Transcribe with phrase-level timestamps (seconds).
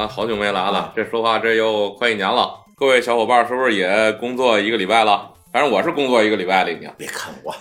[0.00, 2.58] 啊，好久没来了，这说话这又快一年了。
[2.74, 5.30] 各位小伙伴是不是也工作一个礼拜了？
[5.52, 6.90] 反正我是工作一个礼拜了已经。
[6.96, 7.54] 别看我，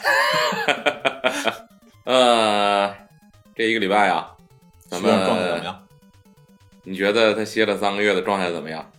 [2.10, 2.96] 呃，
[3.54, 4.26] 这一个礼拜呀，
[4.90, 5.84] 咱学生状态怎么样？
[6.86, 8.90] 你觉得他歇了三个月的状态怎么样？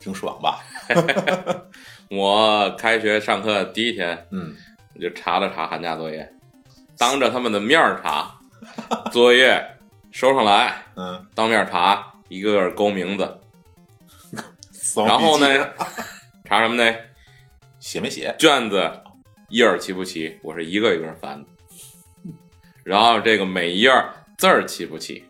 [0.00, 0.60] 挺爽吧？
[2.08, 4.54] 我开学上课第一天，嗯，
[4.94, 6.26] 我就查了查寒假作业，
[6.96, 8.34] 当着他们的面儿查，
[9.12, 9.62] 作业
[10.12, 13.38] 收上来，嗯，当面查，一个个勾名字，
[14.96, 15.46] 然后呢，
[16.44, 16.96] 查什么呢？
[17.78, 18.34] 写没写？
[18.38, 18.90] 卷子
[19.50, 20.36] 页儿齐不齐？
[20.42, 21.48] 我是一个一个翻的。
[22.82, 25.24] 然后这个每一页儿字儿齐不齐？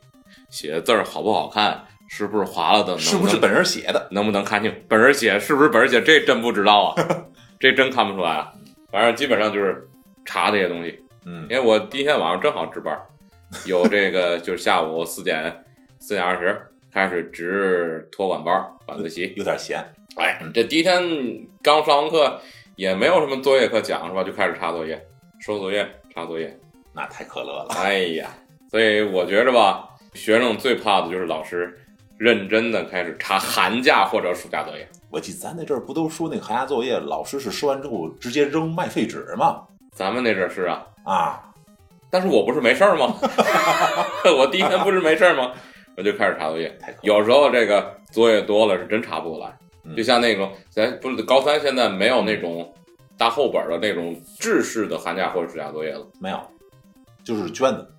[0.48, 1.84] 写的字儿好不好看？
[2.08, 2.94] 是不是划了的？
[2.94, 4.08] 能能是不是本人写的？
[4.10, 4.72] 能不能看清？
[4.88, 6.00] 本人写是不是本人写？
[6.00, 7.04] 这真不知道啊，
[7.60, 8.50] 这真看不出来啊。
[8.90, 9.86] 反正基本上就是
[10.24, 11.04] 查这些东西。
[11.26, 12.96] 嗯因为我第一天晚上正好值班，
[13.66, 15.64] 有这个就是下午四点
[15.98, 16.60] 四点二十
[16.94, 18.54] 开始值托管班
[18.86, 19.34] 晚自习。
[19.36, 19.84] 有点闲。
[20.16, 21.02] 哎，这第一天
[21.60, 22.40] 刚上完课，
[22.76, 24.22] 也没有什么作业可讲是吧？
[24.22, 25.04] 就开始查作业、
[25.40, 25.84] 收作业、
[26.14, 26.56] 查作业。
[26.92, 27.74] 那太可乐了。
[27.74, 28.28] 哎呀，
[28.70, 31.76] 所以我觉着吧，学生最怕的就是老师
[32.16, 34.88] 认真的开始查寒假或者暑假作业。
[35.10, 39.62] 我记得咱那阵儿不都说那个寒假作业，老师是收完之后直接扔卖废纸吗？
[39.92, 41.42] 咱们那阵儿是啊，啊，
[42.08, 43.16] 但是我不是没事儿吗？
[44.38, 45.50] 我第一天不是没事儿吗？
[45.96, 46.76] 我就开始查作业。
[47.02, 52.72] 有时候这个作业多了是真查不过来，嗯就像那种咱不是高三现在没有那种
[53.16, 56.40] 大厚本的那种制式的寒假或者暑假作业了，没有，
[57.24, 57.90] 就是卷子。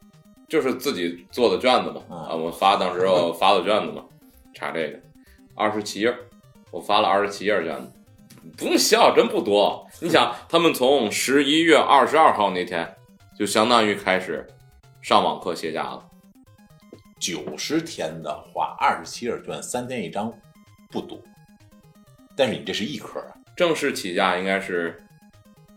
[0.48, 2.02] 就是自己做的卷子嘛。
[2.08, 4.04] 嗯啊，我发当时我发的卷子嘛，
[4.54, 5.00] 查这个
[5.56, 6.16] 二十七页，
[6.70, 7.92] 我发了二十七页卷子，
[8.56, 9.84] 不用笑，真不多。
[10.00, 12.88] 你想，他们从十一月二十二号那天
[13.38, 14.46] 就相当于开始
[15.02, 16.06] 上网课歇假了。
[17.20, 20.34] 九十天的话，二十七页卷，三天一张，
[20.92, 21.18] 不多。
[22.36, 25.02] 但是你这是一科啊，正式起价应该是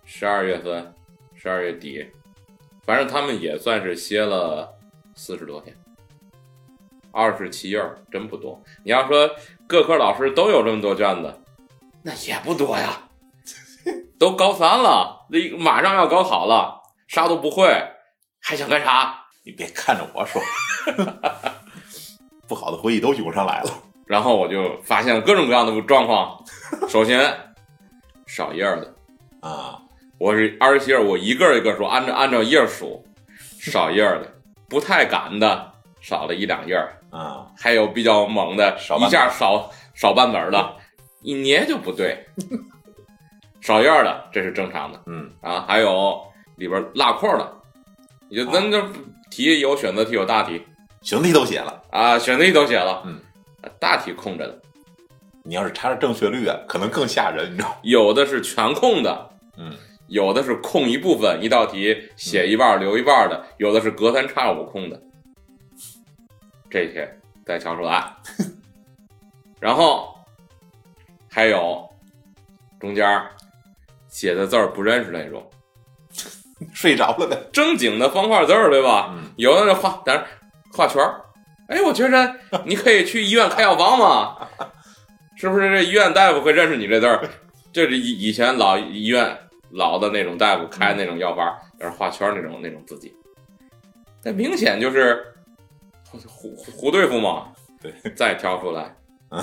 [0.04, 0.92] 十二月份，
[1.34, 2.04] 十二月底，
[2.84, 4.76] 反正他们也算是歇了
[5.14, 5.74] 四十多天，
[7.12, 8.60] 二十七页真不多。
[8.82, 9.30] 你要说
[9.68, 11.32] 各科老师都有这么多卷子，
[12.02, 13.08] 那也不多呀。
[14.18, 17.68] 都高三了，那马上要高考了，啥都不会，
[18.40, 19.26] 还想干啥？
[19.44, 20.42] 你别看着我说，
[22.48, 23.70] 不好的回忆都涌上来了。
[24.06, 26.42] 然后我就发现了各种各样的状况。
[26.88, 27.30] 首先，
[28.26, 28.94] 少页儿的，
[29.40, 29.78] 啊，
[30.18, 33.04] 我是二十七页，我一个一个数，按照按照页数，
[33.60, 34.32] 少页儿的，
[34.68, 36.74] 不太敢的少了一两页，
[37.10, 40.76] 啊，还有比较猛的，少一下少少半本儿的，
[41.20, 42.26] 一捏就不对。
[43.60, 45.02] 少页儿的这是正常的。
[45.06, 46.18] 嗯，啊，还有
[46.56, 47.52] 里边落空的，
[48.30, 48.82] 你就咱这
[49.30, 50.62] 题有选择题有大题
[51.02, 51.82] 选题都写了。
[51.90, 53.20] 啊，选择题都写了，嗯，
[53.78, 54.60] 大体空着的，
[55.42, 57.76] 你要是查查正确率啊，可能更吓人，你知道吗？
[57.82, 59.72] 有的是全空的，嗯，
[60.08, 65.00] 有的是空一部分，一道题写一半儿留一半儿的，有的是隔三差五空的，
[66.70, 68.14] 这些再瞧出来。
[69.60, 70.14] 然后
[71.30, 71.88] 还有
[72.78, 73.20] 中间
[74.08, 75.50] 写的字儿不认识那种
[76.72, 77.36] 睡着了呗。
[77.52, 79.12] 正经的方块字儿，对吧？
[79.16, 80.24] 嗯有的人画，但是
[80.78, 81.20] 画圈儿。
[81.66, 84.48] 哎，我觉着你可以去医院开药方嘛，
[85.36, 85.68] 是不是？
[85.68, 87.28] 这医院大夫会认识你这字儿？
[87.72, 89.36] 这是以以前老医院
[89.70, 93.12] 老的那种大夫开那种药方，就是画圈儿那种那种字迹，
[94.22, 95.20] 那明显就是
[96.04, 96.16] 胡
[96.54, 97.48] 胡胡对付嘛。
[97.82, 98.96] 对，再挑出来，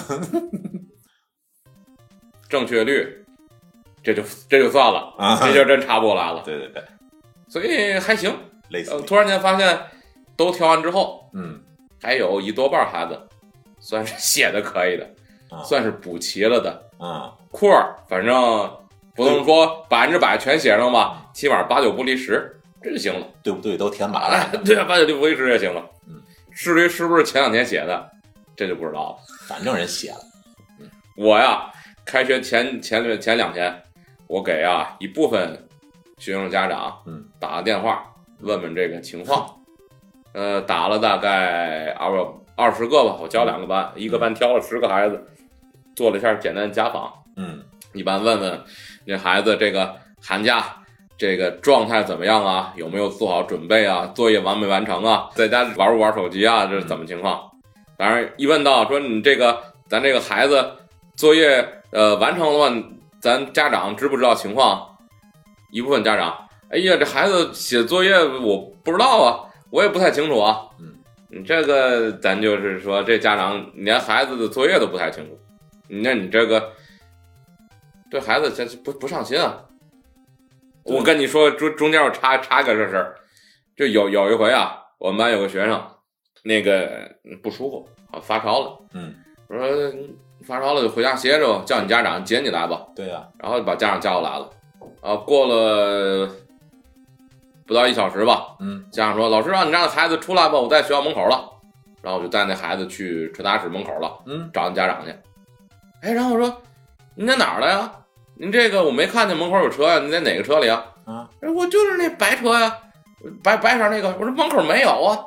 [2.49, 3.25] 正确率，
[4.01, 6.41] 这就这就算了，啊，这就真查不过来了。
[6.45, 6.81] 对对对，
[7.49, 8.31] 所以还行。
[8.31, 8.37] 呃，
[8.69, 9.79] 类似于，突然间发现
[10.35, 11.59] 都挑完之后，嗯
[12.01, 13.19] 还有一多半孩子
[13.79, 15.09] 算是写的可以的，
[15.49, 16.81] 啊算是补齐了的。
[16.97, 18.71] 啊，库儿反正
[19.15, 23.27] 不能说百分之百全写上吧，起码八九不离十，这就行了。
[23.43, 23.75] 对不对？
[23.75, 25.83] 都填满哎了，， 对啊，八九不离十也行了。
[26.07, 26.21] 嗯，
[26.53, 28.09] 至于是不是前两天写的，
[28.55, 29.17] 这就不知道了。
[29.47, 30.19] 反正人写了。
[30.79, 31.71] 嗯我呀，
[32.05, 33.73] 开学前前前两天，
[34.27, 35.67] 我给啊一部分
[36.17, 38.05] 学生家长嗯打个电话，
[38.39, 39.53] 问问这个情况。
[40.35, 42.11] 呃，打了大概二
[42.57, 45.25] 二十个吧，我教两个班，一个班挑了十个孩子，
[45.95, 47.61] 做了一下简单的家访，嗯
[47.93, 48.61] 一般问问
[49.05, 50.65] 那孩子这个寒假
[51.17, 52.73] 这个状态怎么样啊？
[52.75, 54.11] 有没有做好准备啊？
[54.13, 55.29] 作业完没完成啊？
[55.33, 56.65] 在家玩不玩手机啊？
[56.65, 57.49] 这是怎么情况？
[57.97, 60.69] 当然，一问到说你这个咱这个孩子
[61.15, 62.83] 作业呃完成了吗？
[63.21, 64.85] 咱家长知不知道情况？
[65.71, 66.37] 一部分家长，
[66.69, 70.67] 哎呀，这孩子写作业我不知道啊，我也不太清楚啊。
[70.79, 70.93] 嗯，
[71.29, 75.37] 你这个咱就是说，这家长连孩子的作业都不太清楚，
[75.87, 76.71] 那你这个
[78.09, 79.61] 对孩子这不不上心啊。
[80.83, 83.15] 我跟你说，中中间我插插个这事儿，
[83.75, 85.81] 就有有一回啊，我们班有个学生，
[86.43, 87.09] 那个
[87.41, 89.15] 不舒服，啊发烧了，嗯，
[89.47, 89.91] 我说
[90.43, 94.49] 发烧了就回家歇着吧，叫你家长接你来吧，对呀、然后把家长叫过来了，
[95.01, 96.29] 啊，过了
[97.67, 101.49] 不到一小时吧，嗯家长说：“老师让你让孩子出来吧，我在学校门口了。”
[102.01, 105.11] 然后我就带那孩子去传达室门口了，嗯，找你家长去。
[106.01, 106.61] 哎，然后我说
[107.15, 107.91] ：“您在哪儿了呀？
[108.35, 112.71] 您这个我没看见门口有车呀，你在哪个车里啊？”啊，哎我就是那白车呀，
[113.43, 114.09] 白白色那个。
[114.19, 115.17] 我说门口没有啊。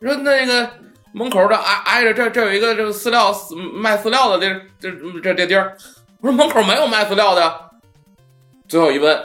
[0.00, 0.68] 说那个
[1.12, 3.32] 门口这挨挨着这这有一个这个饲料
[3.74, 5.76] 卖饲料的这这这这地儿。
[6.20, 7.54] 我说门口没有卖饲料的呀。
[8.66, 9.16] 最后一问，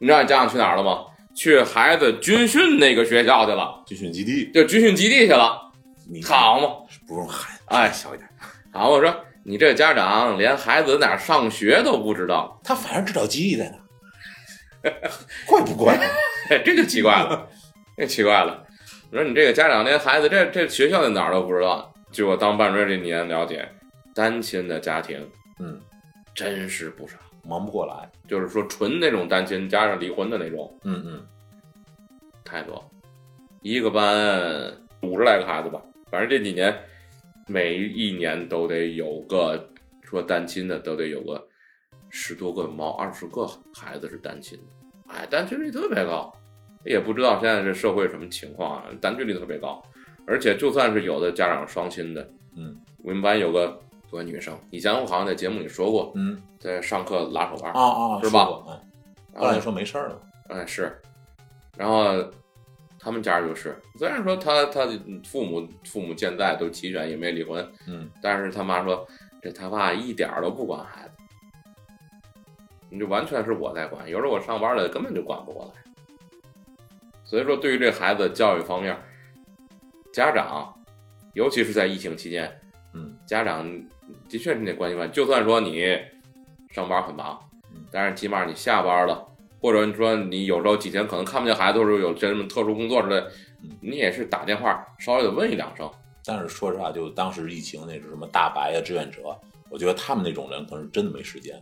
[0.00, 1.04] 你知道你家长去哪儿了吗？
[1.34, 5.60] 去孩子军训那个学校去了，军训基地，就军训基地去了。
[6.08, 6.68] 你好嘛，
[7.06, 8.28] 不用喊，哎小一点。
[8.72, 9.14] 好，我说
[9.44, 14.90] 你这家长连孩子在哪上学都不知道，他反而知道基地在哪，
[15.46, 15.96] 怪不怪？
[16.50, 17.48] 哎， 这就奇怪了，
[17.96, 18.64] 这奇怪了。
[19.10, 21.92] 我说你这个家长连孩子这这学校在哪儿都不知道。
[22.12, 23.68] 据我当班主任这年了解，
[24.14, 25.18] 单亲的家庭
[25.58, 25.80] 嗯，
[26.34, 27.94] 真是不少，忙不过来。
[28.26, 31.26] 就是说纯那种单亲加上离婚的那种嗯嗯，
[32.44, 32.82] 太多，
[33.62, 34.72] 一个班
[35.02, 36.74] 五十来个孩子吧，反正这几年
[37.46, 39.68] 每一年都得有个
[40.02, 41.46] 说单亲的都得有个
[42.08, 46.32] 十多个毛二十个孩子是单亲的，哎，单亲率特别高，
[46.84, 49.82] 也不知道现在这社会什么情况啊，单亲率特别高，
[50.26, 52.26] 而且就算是有的家长双亲的，
[52.56, 53.78] 嗯，我们班有个
[54.14, 56.40] 有个女生，以前我好像在节目里说过，嗯。
[56.60, 58.46] 在上课拉手腕啊，啊，是吧？
[58.46, 58.80] 后
[59.34, 60.22] 后来说没事儿了。
[60.48, 60.98] 哎，是，
[61.76, 62.24] 然后
[62.98, 69.06] 他们家就是，虽然说他他的父母父母健在都齐全，也没离婚，嗯，但是他妈说
[69.42, 71.10] 这他爸一点儿都不管孩子，
[72.88, 75.92] 你就完全是我在管，有时候我上班了根本就管不过来。
[77.24, 78.96] 所以说，对于这孩子教育方面，
[80.14, 80.74] 家长，
[81.34, 82.50] 尤其是在疫情期间，
[82.94, 83.64] 嗯，家长
[84.28, 85.12] 的确是得关心关心。
[85.12, 85.98] 就算说你
[86.70, 87.38] 上班很忙
[87.74, 89.26] 嗯，但是起码你下班了，
[89.60, 93.16] 或者你说你有时候几天可能看不见孩子，或者有这什么特殊工作之类
[93.62, 95.90] 嗯，你也是打电话稍微的问一两声。
[96.24, 99.20] 但是说实话，就当时疫情那是什么大白啊、志愿者，
[99.68, 101.54] 我觉得他们那种人可能是真的没时间。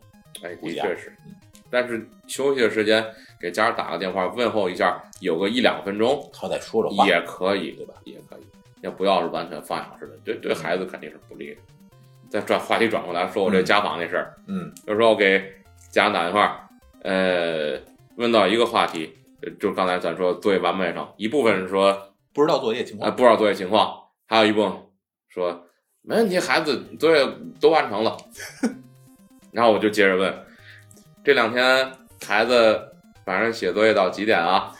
[0.43, 1.35] 哎，的确是嗯。
[1.71, 3.05] 但是休息的时间
[3.41, 7.95] 给家长打个电话问候一下，有个一两分钟好歹说说话，也可以，对吧？
[8.05, 8.43] 也可以，
[8.83, 11.61] 要不要是完全放养式的，对对孩子肯定是不利的。
[12.29, 15.39] 再转话题转过来说，我这嗯家访那事儿，嗯有时候我给
[15.91, 16.69] 家长打电话，
[17.03, 17.79] 呃，
[18.17, 19.13] 问到一个话题，
[19.43, 23.17] 呃就刚才咱说作业完没完成，一部分是说不知道作业情啊、况。
[23.17, 23.95] 不知道作业情况，
[24.27, 24.73] 还有一部分
[25.29, 25.67] 说
[26.03, 27.27] 没问题，孩子作业
[27.61, 28.17] 都完成了。
[29.53, 30.35] 然后我就接着问，
[31.23, 31.93] 这两天
[32.27, 32.81] 孩子
[33.27, 34.75] 晚上写作业到几点啊？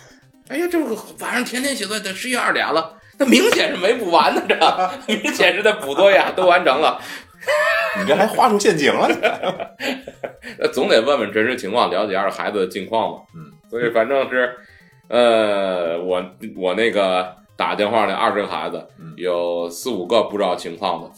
[0.49, 4.57] 哎呀，这个晚上天天写作业得十一二点了，那明显是没补完呢，这
[5.07, 7.01] 明显是在补作业，都完成了。
[7.99, 9.09] 你这还画出陷阱了？
[10.59, 13.19] 那总得问问真实情况，了解一下孩子的近况嘛。
[13.35, 14.57] 嗯，所以反正是，
[15.09, 16.25] 呃，我
[16.57, 21.11] 我那个打电话那二十个孩子，嗯有四五个不知道情况的，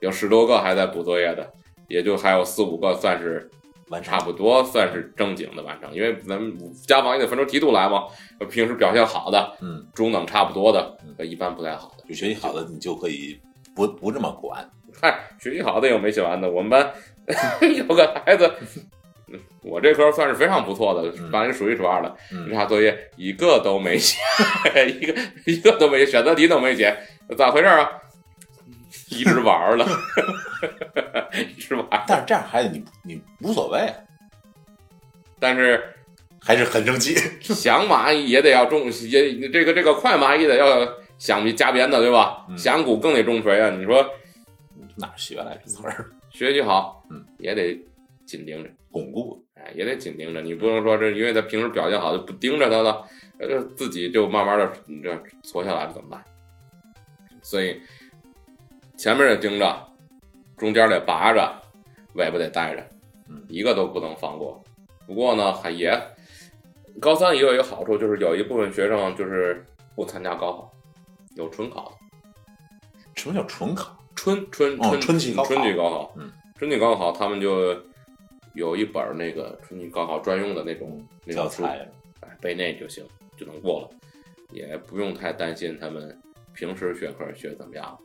[0.00, 1.46] 有十多个还在补作业的，
[1.86, 3.50] 也就还有四五个算是
[3.92, 6.52] 完成差不多算是正经的完成，因为咱们
[6.86, 8.04] 家访也得分出梯度来嘛。
[8.50, 12.04] 平时表现好的，嗯，中等差不多的嗯，一般不太好的。
[12.08, 13.38] 就学习好的，你就可以
[13.76, 14.68] 不不这么管。
[15.00, 16.92] 嗨，学习好的有没写完的，我们班
[17.76, 18.50] 有个孩子，
[19.28, 24.18] 嗯我这科算是非常不错的，嗯班里数一数二的，嗯这啥作业一个都没写，
[25.00, 25.14] 一个
[25.46, 26.96] 一个都没，选择题都没写，
[27.38, 27.88] 咋回事啊？
[29.10, 29.86] 一直玩儿了，
[31.56, 33.94] 一直玩儿，但是这样孩子你你无所谓，啊
[35.40, 35.82] 但是
[36.40, 37.14] 还是很生气。
[37.40, 40.86] 想蚂蚁也得要种，也这个这个快蚂蚁得要
[41.18, 42.46] 想比加鞭的，对吧？
[42.48, 43.70] 嗯响鼓更得重锤啊！
[43.70, 44.04] 你说
[44.96, 46.06] 哪学来这词儿？
[46.30, 47.78] 学习好，嗯，也得
[48.26, 48.70] 紧盯着。
[48.90, 49.42] 巩固。
[49.54, 53.04] 哎，也得紧盯着，你不能说这，因为他平时表现好就不盯着他了，
[53.38, 56.22] 呃，自己就慢慢的你这挫下来了怎么办？
[57.42, 57.80] 所以
[58.96, 59.88] 前面得盯着，
[60.56, 61.52] 中间得拔着，
[62.14, 62.86] 尾巴得带着
[63.28, 64.62] 嗯，一个都不能放过。
[65.06, 65.98] 不过呢，还也
[67.00, 70.72] 高三也有一个好处，就是有一部分学生就是不参加高考，
[71.36, 71.98] 有春考。
[73.14, 73.98] 什么叫春考？
[74.14, 77.74] 春春哦春春季春季高考，嗯，春季高考他们就
[78.54, 81.88] 有一本那个春季高考专用的那种那种书，哎，
[82.40, 83.04] 背那就行，
[83.36, 83.90] 就能过了，
[84.52, 86.16] 也不用太担心他们
[86.54, 87.98] 平时学科学怎么样，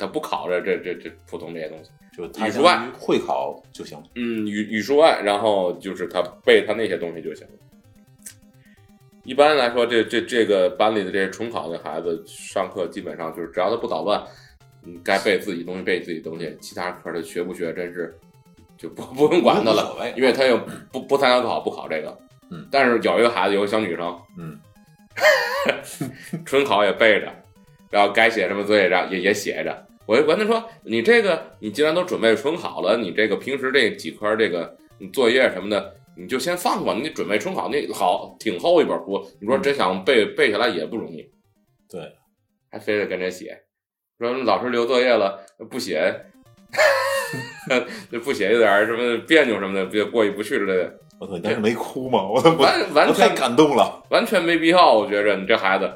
[0.00, 1.90] 他不考这这这这普通这些东西。
[2.12, 4.04] 就语数外会考就行了。
[4.16, 7.52] 嗯，语语数外，然后就是他背他那些东西就行了。
[9.22, 14.20] 一般来说，这这这个班里的这些重考的孩子，上课基本上就是只要他不捣乱，
[14.84, 18.12] 嗯，该背自己东西背自己东西，其他科的学不学真是
[18.76, 20.58] 就不不用管他了因为他又
[20.90, 22.18] 不不参加考不考这个。
[22.50, 24.58] 嗯但是有一个孩子，有个小女生，嗯，
[26.44, 27.32] 春考也背着，
[27.88, 29.86] 然后该写什么作业上也也写着。
[30.10, 34.76] 我就跟他说：“你这个，你既然都准备春考了，你这个平时这几科这个
[35.12, 36.92] 作业什么的，你就先放吧。
[37.00, 41.24] 你准备春考那好，挺厚一本书，你说真想背背下来也不容易。
[41.88, 42.00] 对，
[42.72, 43.56] 还非得跟着写，
[44.18, 45.38] 说老师留作业了
[45.70, 46.12] 不写，
[48.10, 52.20] 这 不写有点什么别扭什么的，别过意不去之类的，我操，你当时没哭吗？
[52.24, 54.02] 我我完完全感动了。
[54.10, 54.92] 完全没必要。
[54.92, 55.88] 我觉着你这孩子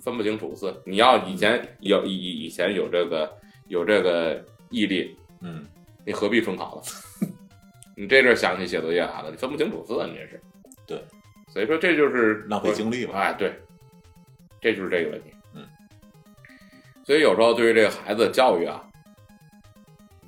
[0.00, 3.30] 分不清主次，你要以前有以以以前有这个
[3.68, 5.66] 有这个毅力，嗯，
[6.04, 7.28] 你何必中考呢？
[7.96, 10.40] 你这阵儿想起写作业来了，你分不清主次，你这是。
[10.86, 11.04] 对，
[11.48, 13.12] 所以说这就是浪费精力嘛。
[13.14, 13.52] 哎，对，
[14.60, 15.30] 这就是这个问题。
[15.54, 15.66] 嗯，
[17.04, 18.82] 所以有时候对于这个孩子的教育啊，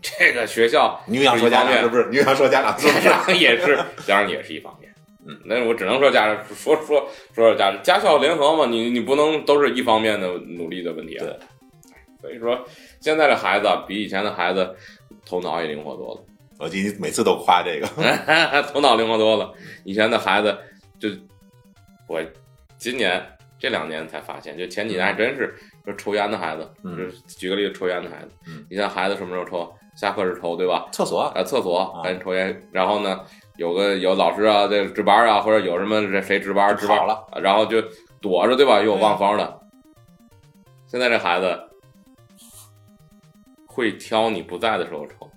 [0.00, 2.08] 这个学校你又想说家长是不是？
[2.10, 3.04] 你又想说家长是不是？
[3.04, 3.76] 家 长也是，
[4.06, 4.81] 家长也是一方面。
[5.26, 11.24] 嗯，那我只能说家长说说说说家长家校联合嘛，你你不能都是一方面的努力的问题啊。
[11.24, 11.38] 对，
[12.20, 12.64] 所以说
[13.00, 14.74] 现在的孩子啊比以前的孩子
[15.24, 16.20] 头脑也灵活多了。
[16.58, 17.86] 我记得你每次都夸这个。
[18.72, 19.52] 头脑灵活多了。
[19.84, 20.56] 以前的孩子
[20.98, 21.08] 就
[22.08, 22.20] 我
[22.78, 23.24] 今年
[23.58, 29.72] 这两年才发现，就前几年还真是说抽烟的孩子，嗯就是举个例子，抽烟的孩子，嗯以前孩子什么时候抽？
[29.94, 30.88] 下课时抽，对吧？
[30.90, 33.20] 厕所啊，厕所啊赶紧抽烟，然后呢，
[33.56, 37.82] 有个有老师啊，这值班啊，或者有什么这谁值班值班了，然后就
[38.20, 38.78] 躲着，对吧？
[38.78, 39.60] 又有望风的。
[40.86, 41.58] 现在这孩子
[43.66, 45.30] 会挑你不在的时候抽，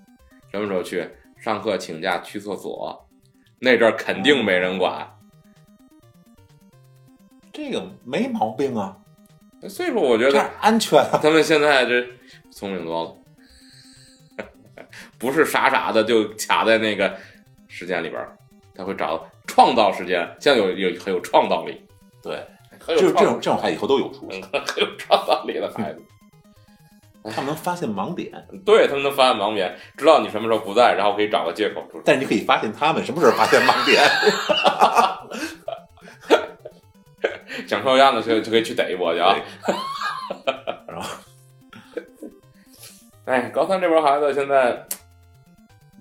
[0.52, 1.10] 什么时候去？
[1.38, 3.08] 上课请假去厕所，
[3.60, 5.08] 那阵儿肯定没人管。
[7.54, 8.98] 这个没毛病啊，
[9.70, 11.20] 所以说，我觉得安全啊。
[11.22, 12.04] 他们现在这
[12.52, 14.46] 聪明多了，
[15.20, 17.16] 不是傻傻的就卡在那个
[17.78, 18.26] 时间里边，
[18.74, 21.86] 他会找创造时间，现在有有很有创造力，
[22.24, 22.42] 对，
[22.80, 26.02] 很有就是这种这种孩子以后都有出息，嗯很有创造力的孩子。
[27.26, 28.32] 他们能发现盲点，
[28.66, 32.04] 对他们能发现盲点，知道你什么时候不在，然后可以找个借口出去。
[32.06, 34.02] 但是你可以发现他们什么时候发现盲点。
[37.68, 39.36] 想抽烟的就就可以去逮一波去啊！
[40.88, 41.10] 然后，
[43.26, 44.86] 哎，高三这波孩子现在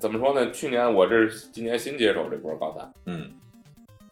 [0.05, 0.51] 怎么说呢？
[0.51, 3.33] 去年我这是今年新接手这波高三，嗯，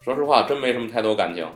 [0.01, 1.47] 说实话真没什么太多感情，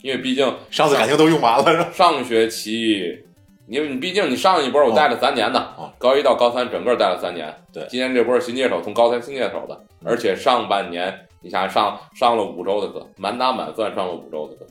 [0.00, 1.90] 因为毕竟上次感情都用完了是吧？
[1.92, 3.22] 上学期，
[3.66, 7.54] 因为你毕竟你上一波我带了三年呢，哦高一到高三整个带了三年。
[7.70, 14.66] 对今年这波新接手，从高三新接手的，嗯而且上半年你想上上了五周的课，满打满算上了五周的课。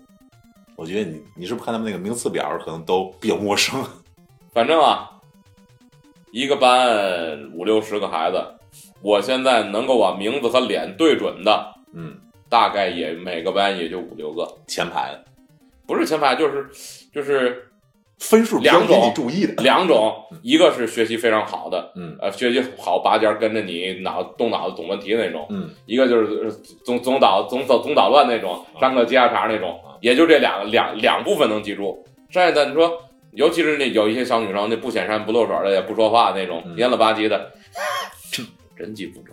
[0.76, 3.80] 我觉得你你是不是看他们那个名次表可能都比较陌生？
[4.52, 5.12] 反正啊，
[6.32, 8.44] 一个班五六十个孩子，
[9.02, 12.16] 我现在能够把名字和脸对准的，嗯，
[12.50, 15.24] 大概也每个班也就五六个，前排的
[15.88, 16.70] 不是前排就是
[17.14, 17.68] 就是
[18.20, 19.08] 分数比较引两种。
[19.08, 22.16] 你注意的，两种，一个是学习非常好的，嗯。
[22.22, 26.52] 呃，学习好拔尖跟着你脑动脑子懂问题的那种，嗯，一个就是呃
[26.86, 32.92] 总总捣总捣总捣乱那种，上课接下茬那种啊，也就这两两两部分能记住，剩下的你说，
[33.34, 36.76] 尤其是那有一些小女生，那不显山不露水的，也不说话那种，嗯。
[36.78, 37.52] 蔫了吧唧的，
[38.82, 39.32] 真记不住，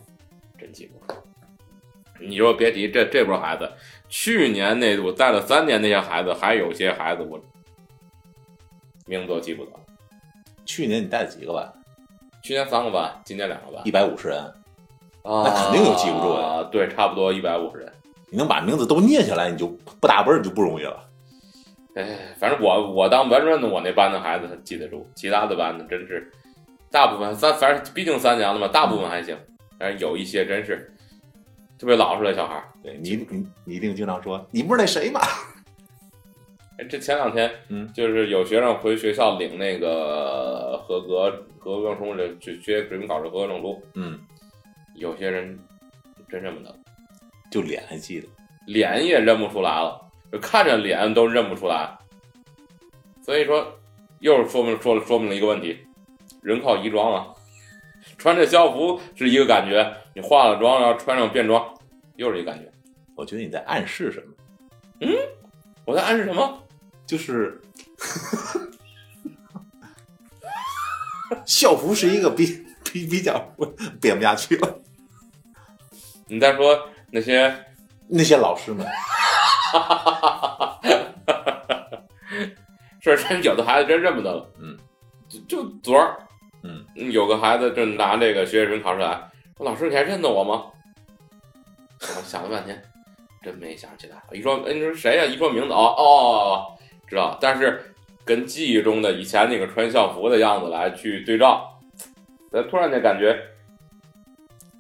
[0.59, 1.19] 真记不住。
[2.21, 3.67] 你说别提这这波孩子，
[4.11, 7.41] 去年那我带了三年那些孩子，还有些孩子我
[9.07, 9.71] 名字都记不得。
[10.67, 11.73] 去年你带了几个班？
[12.43, 14.39] 去年三个班，今年两个班一，百五十人，
[15.23, 16.63] 啊那肯定有记不住的啊。
[16.71, 17.91] 对，差不多一百五十人。
[18.31, 19.67] 你能把名字都念下来，你就
[19.99, 21.09] 不打本儿你就不容易了。
[21.95, 26.31] 哎，反正我我当班主任的，我那班的孩子他记得住，其他的班的真是
[26.91, 29.37] 大部分三，反正毕竟三年了嘛，大部分还行，
[29.79, 30.93] 但是有一些真是
[31.79, 32.65] 特别老实的小孩儿。
[32.83, 35.21] 对你你你一定经常说，你不是那谁吗？
[36.79, 44.19] 哎，这前两天，嗯，就是有学生回学校领那个合格合格证书，这学学水平考试合格证书，嗯，
[44.95, 45.59] 有些人
[46.29, 46.75] 真认不得，
[47.51, 48.29] 就脸还记得。
[48.67, 51.97] 脸也认不出来了，就看着脸都认不出来。
[53.23, 53.67] 所以说，
[54.21, 55.77] 又是说明说了说明了一个问题：
[56.49, 57.27] 人靠衣装啊。
[58.17, 61.63] 穿着校服是一个感觉，你化了妆然后穿上便装，
[62.17, 62.73] 又是一个感觉。
[63.15, 64.33] 我觉得你在暗示什么？
[65.01, 65.15] 嗯
[65.85, 66.63] 我在暗示什么？
[67.07, 67.61] 就是
[71.45, 73.39] 校服是一个比比比较
[74.01, 74.79] 编不下去了。
[76.27, 77.55] 你再说那些
[78.09, 78.87] 那些老师们，
[83.01, 84.47] 是真有的孩子真认不得了。
[84.61, 84.77] 嗯，
[85.29, 86.17] 就就昨儿，
[86.63, 90.65] 嗯，有个孩子正拿这个学业考试来，说老师你还认得我吗？
[92.01, 92.83] 我想了半天，
[93.43, 94.17] 真没想起来。
[94.33, 96.67] 一说，哎，你说谁呀、一说名字，哦哦，
[97.07, 97.37] 知道。
[97.41, 97.83] 但是
[98.25, 101.81] 跟记忆中的以前那个穿校服的样子来去对照，
[102.53, 103.37] 咱突然间感觉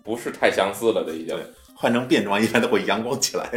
[0.05, 1.37] 不是太相似了，这已经。
[1.75, 3.49] 换成便装一般都会阳光起来。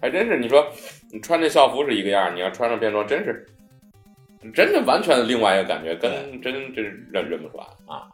[0.00, 0.66] 还真是，你说
[1.12, 3.46] 你穿这校服是一个样，你要穿上便装，真是，
[4.52, 8.08] 真的完全的另外一个感觉，跟真真认认不出来啊，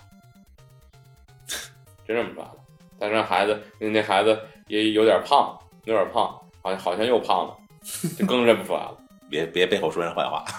[2.07, 2.55] 真认不出来了。
[2.99, 6.25] 但是孩子，那那孩子也有点胖，有点胖，
[6.63, 7.57] 好像好像又胖了，
[8.19, 8.99] 就更认不出来了。
[9.31, 10.45] 别别背后说人坏话。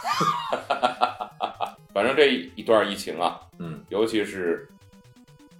[1.93, 4.69] 反正这一段疫情啊，嗯，尤其是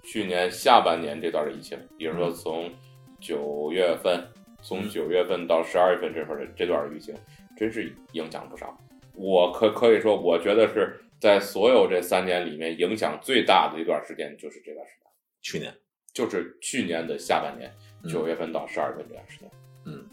[0.02, 2.72] 去年下半年这段的疫情，比如说从
[3.20, 4.24] 九月份，
[4.62, 7.14] 从九月份到十二月份这会儿的这段疫情，
[7.56, 8.74] 真是影响不少。
[9.20, 15.12] 我可可以说，我觉得是在所有这三年里面影响最大的一段时间，就是这段时间，
[15.42, 15.74] 去年
[16.14, 17.70] 就是去年的下半年，
[18.02, 19.50] 嗯九月份到十二月份这段时间。
[19.84, 20.08] 嗯，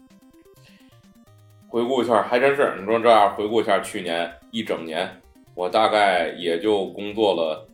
[1.68, 5.08] 回顾一下，还真是你说这样回顾一下去年一整年，
[5.54, 7.66] 我大概也就工作了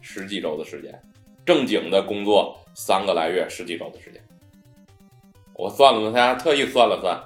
[0.00, 1.00] 十几周的时间，
[1.44, 4.20] 正经的工作三个来月，十几周的时间。
[5.54, 7.18] 我算了算，大家特意算了算，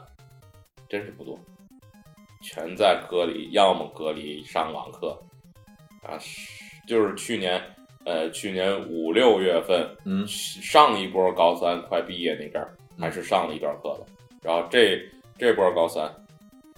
[0.89, 1.41] 真是不多，
[2.53, 5.17] 全在隔离，要么隔离上网课，
[6.03, 7.63] 啊，是就是去年，
[8.05, 14.07] 呃，去年五六月份，嗯上一波高三快毕业那阵儿，还是上了一段课的，
[14.43, 15.01] 然后这
[15.39, 16.13] 这波高三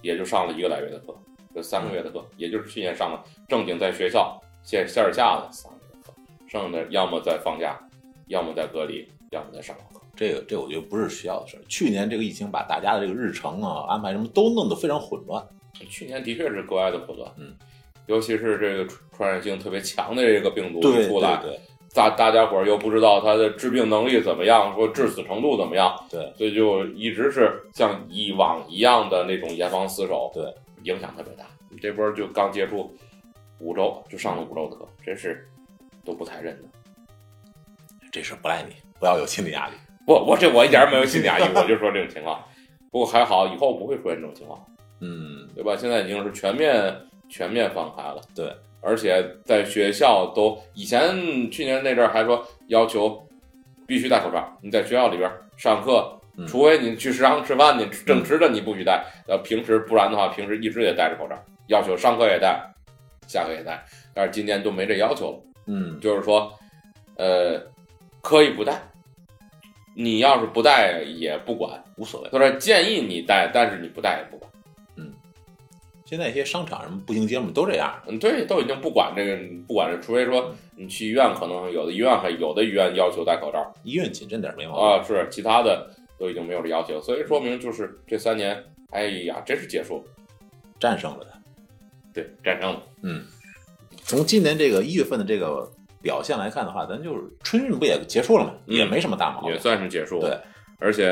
[0.03, 1.15] 也就上了一个来月的课，
[1.55, 6.13] 就三个月的课，也就是去年上了正经在学校线线下的三个月的课，
[6.47, 7.79] 剩下的要么在放假，
[8.27, 9.99] 要么在隔离，要么在上网课。
[10.15, 11.63] 这个这我觉得不是学校的事儿。
[11.67, 15.43] 去年这个疫情把大家的这个日程啊安排什么都弄得非常混乱。
[15.89, 17.53] 去年的确是格外的混乱，嗯，
[18.07, 21.59] 尤其是这个传染性特别强的这个病毒对一出来，对
[21.93, 30.43] 大大家伙儿又不知道它的致病能力怎么样，说致死程度怎么样，对，所以就一直是像以往一样的那种严防死守，对，
[30.83, 31.45] 影响特别大。
[31.81, 32.95] 这波就刚接触
[33.59, 35.47] 五周，就上了五周的课，真是
[36.05, 36.69] 都不太认得。
[38.11, 39.73] 这事儿不赖你，不要有心理压力。
[40.05, 42.43] 不，我这我一点儿没有心理压力，我就说这种情况。
[42.91, 44.63] 不过还好，以后不会出现这种情况，
[45.03, 45.75] 嗯，对吧？
[45.77, 46.95] 现在已经是全面
[47.27, 53.21] 全面放开了，对，而且在学校都以前去年那阵儿还说要求
[53.85, 61.37] 必须戴口罩，你在学校里边上课，嗯除非你去食堂吃饭，你正吃着你不许戴，呃，平时不然的话，平时一直也戴着口罩，
[61.67, 62.63] 要求上课也戴，
[63.27, 63.83] 下课也戴。
[64.13, 66.53] 但是今年都没这要求了，嗯，就是说，
[67.17, 67.59] 呃，
[68.21, 68.79] 可以不戴，
[69.95, 72.29] 你要是不戴也不管，无所谓。
[72.31, 74.51] 他说建议你戴，但是你不戴也不管。
[76.13, 77.91] 现在一些商场什么步行街嘛都这样。
[78.07, 79.35] 嗯，对，都已经不管这个，
[79.67, 84.85] 不管这，除非说你去医院，可能有的医院还有的医院要求戴口罩医院谨慎点儿没毛病。
[84.85, 90.03] 啊，是其他的都已经没有这要求，所以说明就是这三年，哎呀，真是结束了，
[90.79, 91.39] 战胜了它。
[92.13, 92.83] 对，战胜了。
[93.01, 93.23] 嗯，
[94.03, 95.67] 从今年这个一月份的这个
[95.99, 98.53] 表现来看的话，咱就是春运不也结束了吗？
[98.67, 99.51] 嗯也没什么大毛病。
[99.51, 100.29] 也算是结束了。
[100.29, 100.39] 对，
[100.77, 101.09] 而且，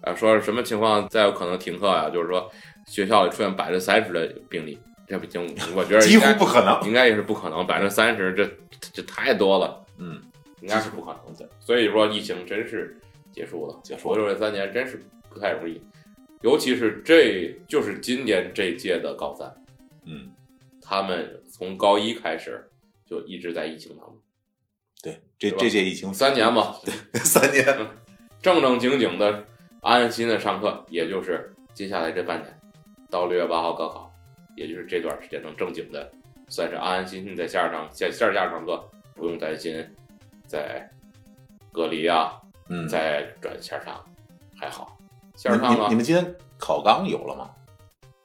[0.00, 2.50] 啊，说什么情况再有可能停课呀、就是说
[2.88, 5.46] 学校里出现百分之三十的病例，这不行，
[5.76, 6.80] 我觉得几乎不可能。
[6.86, 8.50] 应该也是不可能，百分之三十，这
[8.92, 10.20] 这太多了，嗯，
[10.62, 11.48] 应该是不可能的。
[11.60, 12.98] 所以说，疫情真是
[13.30, 15.80] 结束了，结束回头这三年真是不太容易，
[16.40, 19.54] 尤其是这就是今年这届的高三，
[20.04, 20.30] 嗯，
[20.82, 22.68] 他们从高一开始
[23.06, 24.18] 就一直在疫情当中，
[25.02, 26.74] 对，这这届疫情三年嘛，
[27.22, 27.64] 三年。
[28.40, 29.44] 正正经经的、
[29.80, 32.57] 安安心心的上课，也就是接下来这半年，
[33.10, 34.12] 到六月八号高考，
[34.56, 36.10] 也就是这段时间能正经的，
[36.48, 38.82] 算是安安心心在线上线线下上课，
[39.14, 39.84] 不用担心
[40.46, 40.88] 在
[41.72, 44.04] 隔离啊，嗯，再转线上，
[44.58, 44.96] 还好。
[45.34, 47.50] 线你上啊你你，们今天考纲有了吗？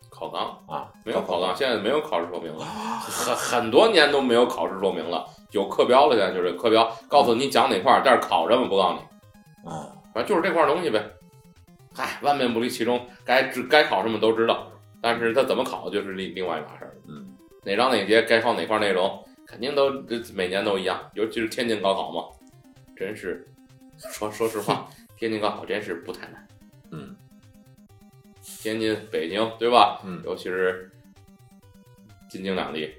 [0.10, 9.70] 考纲啊，没有考纲，现在没有考试说明了，很很多年都没有考试说明了，有课标了，现在就是课标告诉你讲哪块儿，但是考什么不告诉你。
[9.70, 11.04] 啊，反正就是这块东西呗。
[11.96, 14.68] 嗨，万变不离其中，该知该考什么都知道，
[15.04, 16.96] 但是他怎么考就是另另外一码事儿。
[17.10, 17.36] 嗯，
[17.66, 22.24] 哪章哪节该放哪块内容，肯定都这每年都一样，尤其是天津高考嘛，
[22.96, 23.46] 真是
[23.98, 24.88] 说说实话，
[25.18, 26.48] 天津高考真是不太难。
[26.92, 27.14] 嗯，
[28.62, 30.00] 天津、北京，对吧？
[30.06, 30.90] 嗯尤其是
[32.30, 32.90] 京津两地，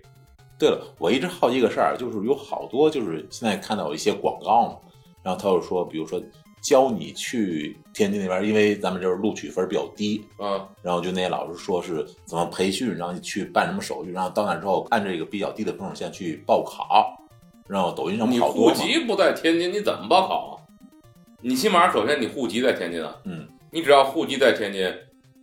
[0.58, 4.78] 对了，我一直好奇一个事儿，就是有好多就是现在看到有一些广告嘛，
[5.22, 6.22] 然后他就说，比如说
[6.64, 17.22] 教你去天津那边，因为咱们就是录取分比较低，嗯，然后就那些老师说是怎么培训，然后你去办什么手续，然后到那之后按这个比较低的分数线去报考，
[17.68, 20.64] 然后抖音上不你好多嘛，户籍不在天津，你怎么报考啊？
[21.42, 24.90] 你起码首先你户籍在天津啊，嗯，你只要户籍在天津，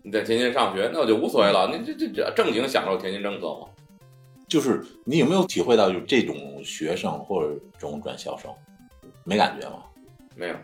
[0.01, 1.71] 你在天津上学，那就无所谓了。
[1.71, 3.67] 你这这这正经享受天津政策嘛？
[4.47, 8.51] 就是你有没有体会到，就这种学生或者这种转校生，
[9.23, 9.83] 没感觉吗？
[10.35, 10.55] 没有，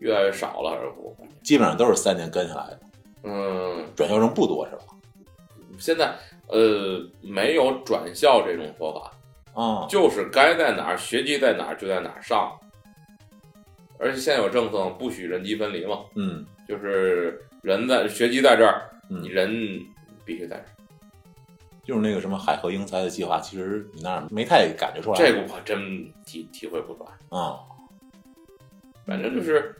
[0.00, 2.80] 越来越少了，而不，基本上都是三年跟下来的，
[3.22, 4.82] 嗯，转校生不多是吧？
[5.78, 6.14] 现在
[6.48, 12.52] 呃没有转校这种说法，啊、就是该在哪儿学籍在哪儿就在哪儿上，
[13.98, 16.44] 而且现在有政策不许人机分离嘛，嗯。
[16.68, 19.50] 就是人在学籍在这儿，嗯你，人
[20.24, 20.68] 必须在这儿。
[21.82, 25.18] 就是那个什么海河英才的计划，其实你那儿没太感觉出来。
[25.18, 27.58] 这个我真体体会不出来，啊、
[29.04, 29.74] 反正就是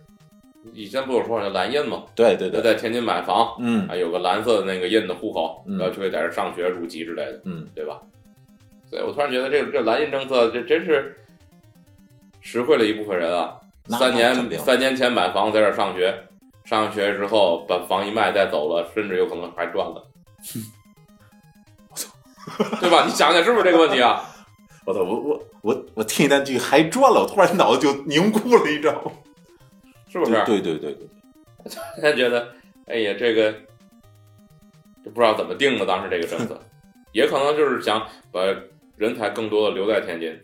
[0.75, 7.99] 以前不有说叫蓝印吗，对对对，在天津买房，嗯还有个蓝色的那个印的户口，嗯然后就会在这儿上学入籍之类的，嗯，对吧？
[8.91, 11.17] 所以我突然觉得这个这蓝印政策这真是
[12.41, 13.57] 实惠了一部分人啊。
[13.89, 16.15] 三年三年前买房在这儿上学，
[16.65, 20.07] 上学之后把房一卖再走了，甚至有可能还赚了。
[21.91, 22.09] 我操，
[22.81, 23.05] 对吧？
[23.07, 24.23] 你想想是不是这个问题啊？
[24.85, 29.13] 我操，我我我我听一单句还赚了，我突然脑子就凝固了，你知道吗？
[30.11, 30.33] 是不是？
[30.45, 31.09] 对对对对，
[32.03, 32.53] 他觉得，
[32.87, 33.53] 哎呀，这个
[35.05, 36.61] 就不知道怎么定的，当时这个政策，
[37.13, 38.41] 也可能就是想把
[38.97, 40.37] 人才更多的留在天津，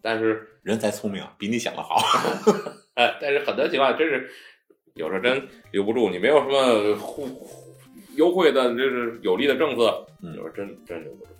[0.00, 1.96] 但是，人才聪明啊，比你想的好。
[2.94, 4.30] 哎，但是很多情况下真是
[4.94, 7.28] 有时候真留不住，你没有什么互
[8.16, 11.30] 优惠的，就是有利的政策，嗯有时候真真留不住。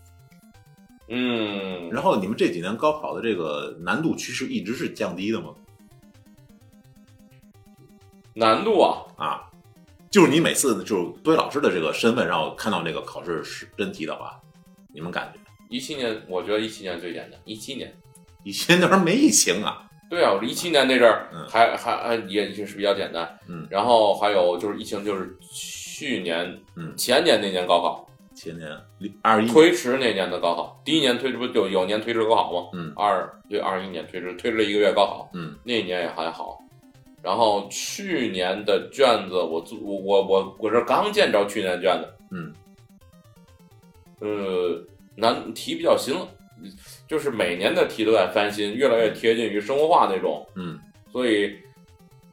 [1.08, 5.54] 嗯，然后你们这几年高考的这个难度趋势一直是降低的吗？
[8.34, 9.50] 难度啊，啊，
[10.10, 14.38] 就是你每次就是作为老师的这个身份，然后看到这个考试是真题的话，
[14.92, 15.40] 你们感觉？
[15.70, 17.92] 一七年我觉得一七年最简单，一七年。
[18.44, 21.46] 以前那会儿没疫情啊，对啊，我一七年那阵儿嗯。
[21.48, 23.66] 还还还也就是比较简单，嗯。
[23.70, 28.06] 然后还有就是疫情，就是去年嗯，前年那年高考。
[28.34, 28.68] 前年
[29.22, 29.48] 二一。
[29.48, 32.68] 推迟那年的高考，第一年推迟不就有年推迟高考吗？
[32.74, 32.92] 嗯。
[32.96, 35.56] 二对二一年推迟推迟了一个月高考，嗯。
[35.64, 36.58] 那一年也还好。
[37.24, 42.54] 然后去年的卷子我做我我我我这刚见着去年的卷子，嗯
[44.20, 44.78] 呃，
[45.16, 46.28] 难题比较新了，
[47.08, 50.46] 就是每年的题都在翻新，越来越贴近于生活化那种。
[50.54, 50.78] 嗯
[51.10, 51.56] 所以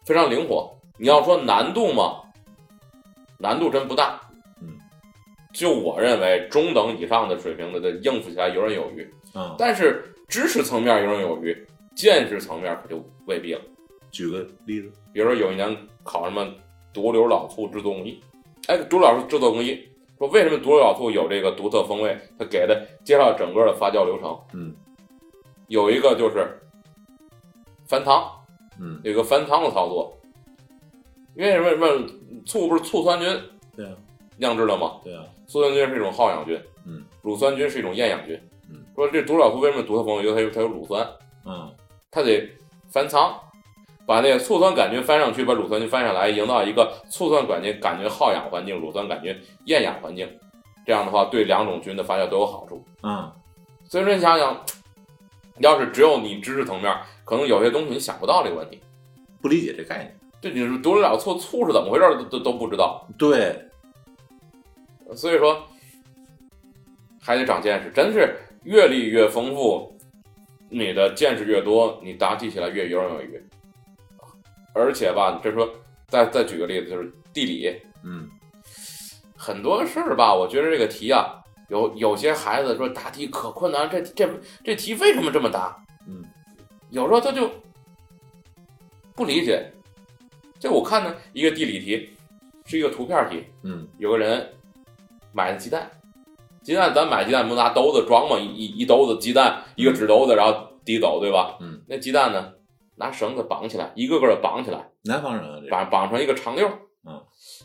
[0.03, 0.69] 非常灵活。
[0.97, 2.21] 你要说难度嘛，
[3.37, 4.19] 难度真不大。
[4.61, 4.77] 嗯，
[5.53, 9.09] 就我认为中等以上的水平的，的应付起来游刃有余。
[9.35, 11.55] 嗯，但是知识层面游刃有余，
[11.95, 13.61] 见识层面可就未必了。
[14.11, 16.47] 举个例子，比如说有一年考什么
[16.93, 18.21] 独流老醋制作工艺，
[18.67, 19.87] 哎，独流老醋制作工艺
[20.19, 22.15] 说为什么独流老醋有这个独特风味？
[22.37, 24.75] 他给的介绍整个的发酵流程，嗯。
[25.67, 26.45] 有一个就是
[27.87, 28.29] 翻汤，
[28.79, 30.13] 嗯，有一个翻汤的操作。
[31.33, 32.07] 因为什么什么
[32.45, 33.41] 醋不是醋酸菌
[33.73, 33.95] 对啊。
[34.35, 34.99] 酿制的吗？
[35.01, 37.05] 对啊，醋酸菌是一种好氧菌，嗯。
[37.21, 38.37] 乳酸菌是一种厌氧菌。
[38.69, 40.23] 嗯，说这独老醋为什么独特风味？
[40.23, 41.07] 因为它有它有乳酸，
[41.45, 41.73] 嗯。
[42.11, 42.47] 它得
[42.89, 43.33] 翻仓，
[44.11, 49.33] 把那个醋酸杆菌翻上去，把乳酸菌翻下来，营造一个醋酸杆菌感觉耗氧环境，乳酸杆菌
[49.67, 50.27] 厌氧环境。
[50.85, 52.83] 这样的话，对两种菌的发酵都有好处。
[53.03, 53.31] 嗯
[53.87, 54.65] 所以说，你想想，
[55.59, 56.93] 要是只有你知识层面，
[57.23, 58.81] 可能有些东西你想不到这个问题。
[59.41, 60.13] 不理解这概念。
[60.41, 63.07] 对，你是读了醋醋是怎么回事都都都不知道。
[63.17, 63.57] 对，
[65.15, 65.57] 所以说
[67.21, 69.95] 还得长见识，真是阅历越丰富，
[70.67, 73.41] 你的见识越多，你答题起来越游刃有余。
[74.73, 75.69] 而且吧，这说
[76.07, 78.27] 再再举个例子，就是地理嗯
[79.35, 81.35] 很多事儿吧，我觉得这个题啊，
[81.69, 84.29] 有有些孩子说答题可困难，这这
[84.63, 85.77] 这题为什么这么答？
[86.07, 86.23] 嗯
[86.89, 87.49] 有时候他就
[89.15, 89.71] 不理解。
[90.59, 92.09] 就我看呢，一个地理题
[92.65, 94.47] 是一个图片题，嗯有个人
[95.31, 95.89] 买的鸡蛋，
[96.61, 98.37] 鸡蛋咱买鸡蛋不拿兜子装吗？
[98.37, 101.57] 一一一兜子鸡蛋，一个纸兜子，然后提走，对吧？
[101.61, 102.53] 嗯，那鸡蛋呢，
[103.01, 106.77] 拿绳子绑起来，一个个的绑起来，南方人啊，这绑绑成一个长溜儿。
[107.03, 107.19] 嗯，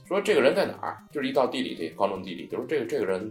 [0.08, 1.04] 说这个人在哪儿？
[1.12, 3.30] 就是一道地理题，高中地理，就是这个这个人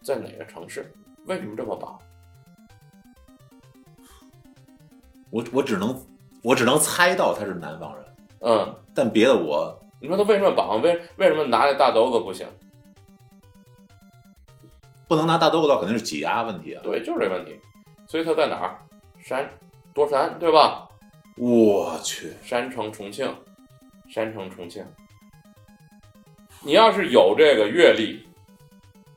[0.00, 0.90] 在哪个城市？
[1.26, 1.98] 为什么这么绑？
[5.28, 5.94] 我我只能
[6.42, 8.04] 我只能猜到他是南方人，
[8.40, 10.80] 嗯，但别的我你说他为什么绑？
[10.80, 12.46] 为为什么拿那大兜子不行？
[15.06, 16.80] 不能拿大兜子，肯定是挤压问题啊。
[16.82, 17.60] 对，就是这问题。
[18.06, 18.78] 所以他在哪儿？
[19.20, 19.48] 山
[19.94, 20.88] 多山，对吧？
[21.36, 23.34] 我去，山城重庆，
[24.08, 24.84] 山城重庆。
[26.62, 28.24] 你要是有这个阅历，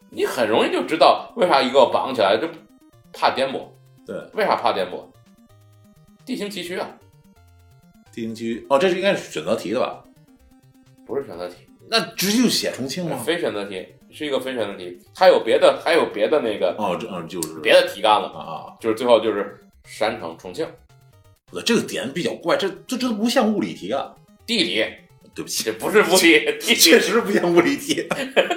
[0.10, 2.48] 你很容易就知道为啥一个绑起来就
[3.14, 3.68] 怕颠簸。
[4.06, 5.04] 对，为啥怕颠簸？
[6.26, 6.90] 地形崎岖啊，
[8.12, 8.66] 地形崎岖。
[8.70, 10.04] 哦，这是应该是选择题的吧？
[11.06, 13.18] 不是选择题，那直接就写重庆吗？
[13.18, 14.98] 非选择题，是一个非选择题。
[15.16, 20.68] 还有别的，还有别的那个哦，这嗯就是别的题干了，啊啊，就是最后就是山城重庆
[21.62, 24.14] 这个点比较怪，这这这都不像物理题啊。
[24.46, 24.86] 地理，
[25.34, 28.08] 对不起，不是物理，地理 确实不像物理题，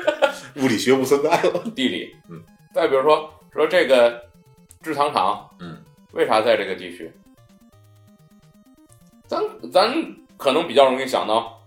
[0.57, 1.65] 物理学不存在了。
[1.75, 2.15] 地理。
[2.31, 2.43] 嗯，
[2.75, 4.23] 再比如说说这个
[4.83, 5.79] 制糖厂，嗯，
[6.13, 7.11] 为啥在这个地区？
[9.27, 11.63] 咱咱可能比较容易想到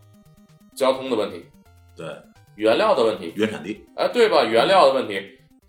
[0.75, 1.45] 交通的问题、
[1.95, 2.07] 对，
[2.55, 4.43] 原料的问题，原产地，哎，对吧？
[4.43, 5.21] 原料的问题，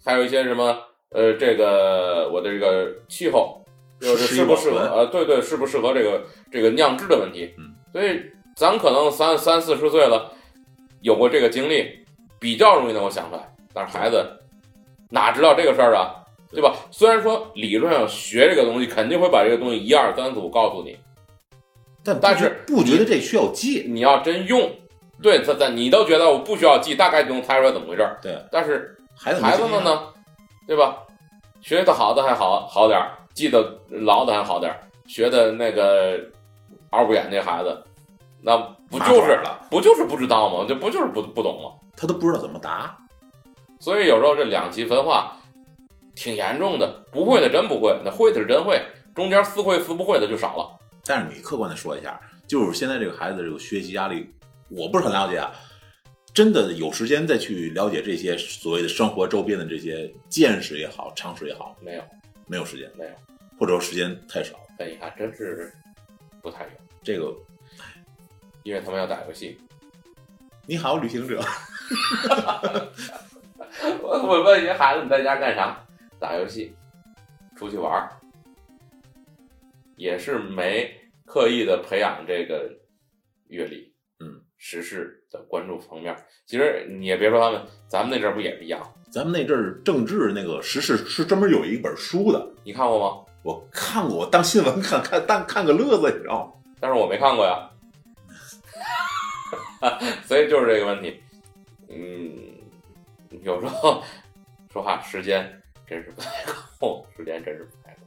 [0.05, 0.79] 还有一些什么
[1.11, 3.62] 呃，这个我的这个气候，
[4.03, 7.55] 就是适适不适合宜保存呃，对对，适不适合这个这个酿制的问题。
[7.57, 8.21] 嗯，所以
[8.57, 10.33] 咱可能三三四十岁了，
[11.01, 11.89] 有过这个经历，
[12.39, 13.49] 比较容易能够想出来。
[13.73, 14.27] 但是孩子
[15.09, 16.17] 哪知道这个事儿啊，
[16.51, 16.75] 对吧？
[16.91, 20.99] 虽然说理论上学这个东西肯定会把这个东西一二三四五告诉你，
[22.05, 23.87] 但但是不觉得这需要记。
[23.89, 24.71] 你要真用，
[25.23, 28.19] 对他他你都觉得我不需要记，大概就能猜出来怎么回事儿。
[28.21, 29.63] 对，但是孩子孩子？
[29.67, 30.03] 们呢，
[30.67, 30.99] 对吧？
[31.63, 36.19] 学的好的还好好点儿，记得牢的还好点儿，学的那个
[36.91, 37.83] 二不眼那孩子，
[38.41, 38.57] 那
[38.91, 39.67] 不就是了？
[39.71, 40.65] 不就是不知道吗？
[40.69, 41.71] 这不就是不不懂吗？
[41.97, 42.97] 他都不知道怎么答。
[43.81, 45.37] 所以有时候这两极分化
[46.15, 48.81] 挺严重的，不会的真不会，那会的是真会，
[49.15, 50.79] 中间似会似不会的就少了。
[51.05, 54.29] 但是你客观的说一下，就是现在这个孩子的这个学习压力，
[54.69, 55.51] 我不是很了解啊。
[56.35, 62.03] 真的有时间再去了解这些所谓的生活周边的这些见识也好、常识也好，没有，
[62.53, 63.11] 没有时间，没有，
[63.59, 64.61] 或者说时间太少。
[64.79, 65.73] 哎呀，真是
[66.43, 66.71] 不太有，
[67.03, 67.35] 这个
[68.63, 69.59] 因为他们要打游戏。
[70.67, 71.41] 你好，旅行者，
[74.03, 75.83] 我我问一下孩子，你在家干啥？
[76.21, 76.75] 打游戏，
[77.57, 78.13] 出去玩儿，
[79.97, 82.71] 也是没刻意的培养这个
[83.49, 86.15] 阅历，嗯，时事的关注方面。
[86.45, 88.79] 其实你也别说他们，咱们那阵儿不也是一样？
[89.13, 93.23] 咱们那阵儿政治那个时事是专门有一本书的，你看过吗？
[93.43, 96.53] 我看过，我当新闻看看当看个乐子，你知道吗？
[96.81, 97.69] 但是我没看过呀，
[100.25, 101.21] 所以就是这个问题。
[101.91, 102.33] 嗯，
[103.43, 104.03] 有时候
[104.73, 106.31] 说话时间真是不太
[106.81, 107.99] 够，时间真是不太够。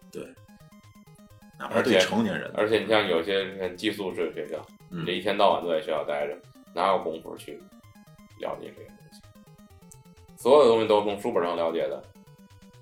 [1.60, 4.58] 哪怕对成年人，而且你像有些人寄宿式学校，
[4.89, 6.36] 嗯这一天到晚都在学校待着，
[6.74, 7.62] 哪有功夫去
[8.39, 9.22] 了解这些东西？
[10.45, 11.99] 所有的东西都是从书本上了解的。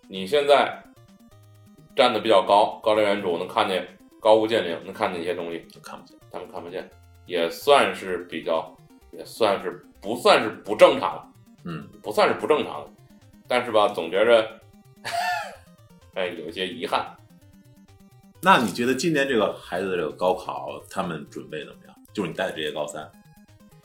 [0.10, 0.84] 你现在
[1.95, 3.88] 站的比较高，高瞻远瞩，能看见
[4.19, 6.17] 高屋建瓴，能看见一些东西，都看不见。
[6.30, 6.89] 他们看不见，
[7.26, 8.69] 也算是比较，
[9.13, 12.89] 也算是不算是不正常，嗯，不算是不正常的，
[13.47, 14.45] 但是吧，总觉着，
[16.15, 17.15] 哎，有一些遗憾。
[18.41, 21.95] 那你觉得今年这个孩子的这个高考，他们准备怎么样？
[22.12, 23.10] 就是你带的这些高三，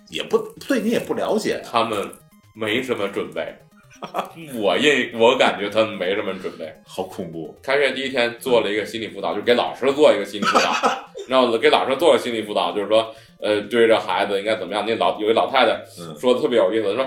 [0.08, 0.36] 也不
[0.66, 1.70] 对你也不了解啊。
[1.70, 2.10] 他们
[2.56, 3.54] 没什么准备，
[4.54, 6.72] 我印我感觉他们没什么准备。
[6.86, 7.54] 好恐怖！
[7.62, 10.72] 开学第一天做了一个心理辅导，就给老师做一个心理辅导，
[11.28, 14.84] 然后给老师做个心理辅导，就是说，呃，对这孩子应该怎么样？
[14.86, 17.04] 那老有一老太太嗯，说的特别有意思，说，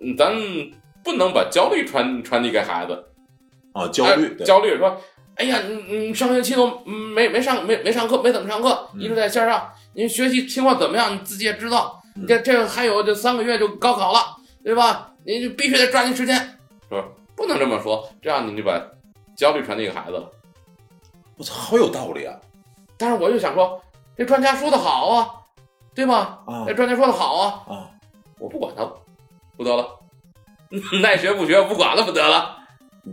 [0.00, 0.34] 嗯咱
[1.04, 3.04] 不能把焦虑传传递给孩子，
[3.72, 5.00] 啊，焦虑，哎焦虑说，
[5.36, 11.14] 哎呀，你你上学期都没没上没没上课，没怎么上课，嗯一直在线上，你学习情况怎么样？
[11.14, 14.18] 你自己也知道，嗯这这还有这三个月就高考了，
[14.64, 15.09] 对吧？
[15.24, 16.36] 你就必须得抓紧时间，
[16.88, 17.04] 是吧？
[17.36, 18.80] 不能这么说，这样你就把
[19.36, 20.30] 焦虑传递给孩子了。
[21.36, 22.36] 我操，好有道理啊！
[22.98, 23.82] 但是我就想说，
[24.16, 25.30] 这专家说的好啊，
[25.94, 26.38] 对吗？
[26.46, 27.90] 啊这专家说的好啊，啊，
[28.38, 28.94] 我不管他了，
[29.56, 29.98] 不得了，
[31.04, 32.58] 爱学不学不管了，不得了。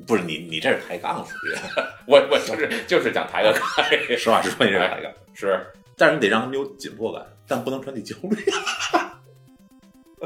[0.06, 1.56] 不是你，你这是抬杠属于。
[2.06, 3.62] 我我就是就是想抬个杠，
[4.18, 5.12] 实话实说，你这是抬杠。
[5.34, 5.66] 是
[5.96, 8.38] 但是你得让他们有紧迫感，但不能传递焦虑。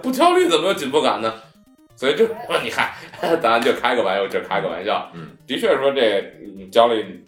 [0.01, 1.33] 不焦虑怎么有紧迫感呢？
[2.01, 2.25] 所以就
[2.63, 2.89] 你看，
[3.39, 5.07] 咱就开个玩笑，就开个玩笑。
[5.13, 6.19] 嗯，的确说这
[6.57, 7.23] 嗯焦虑，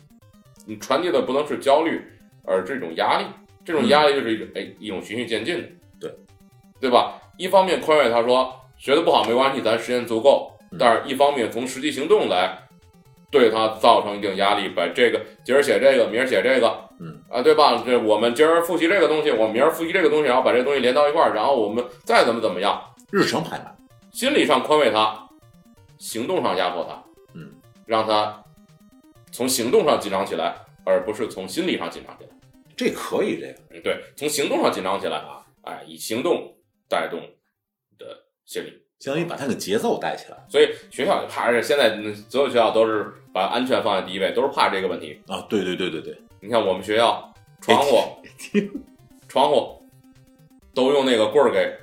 [0.66, 2.02] 你传递的不能是焦虑，
[2.44, 3.26] 而是一种压力。
[3.64, 6.12] 这种压力就是一种哎一种循序渐进的，对
[6.82, 7.22] 对吧？
[7.38, 12.58] 一方面宽慰他说学的不好没关系，咱时间足够嗯；但是一方面从实际行动来
[13.30, 17.80] 对他造成一定压力，把这个今儿写这个，明儿写这个，嗯啊，对吧？
[17.86, 22.82] 这我们今儿复习这个东西，我们明儿复习这个东西，然后把这东西连到一块儿，然后我们再怎么怎么样，
[23.12, 23.76] 日程排满，
[24.14, 25.28] 心理上宽慰他，
[25.98, 27.52] 行动上压迫他，嗯，
[27.86, 28.42] 让他
[29.32, 32.30] 从行动上紧张起来，而不是从心理上紧张起来。
[32.78, 36.56] 这可以这个嗯，对，从行动上紧张起来啊，哎，以行动
[36.88, 37.20] 带动
[37.98, 38.82] 的心理。
[39.00, 45.22] 相当于把他的节奏带起来所以学校怕是现在嗯所有学校都是把安全放在第一位，都是怕这个问题。
[45.28, 45.46] 啊！
[45.50, 47.98] 对对对对对，你看我们学校窗户，
[49.28, 49.84] 窗户
[50.74, 51.76] 都用那个棍儿给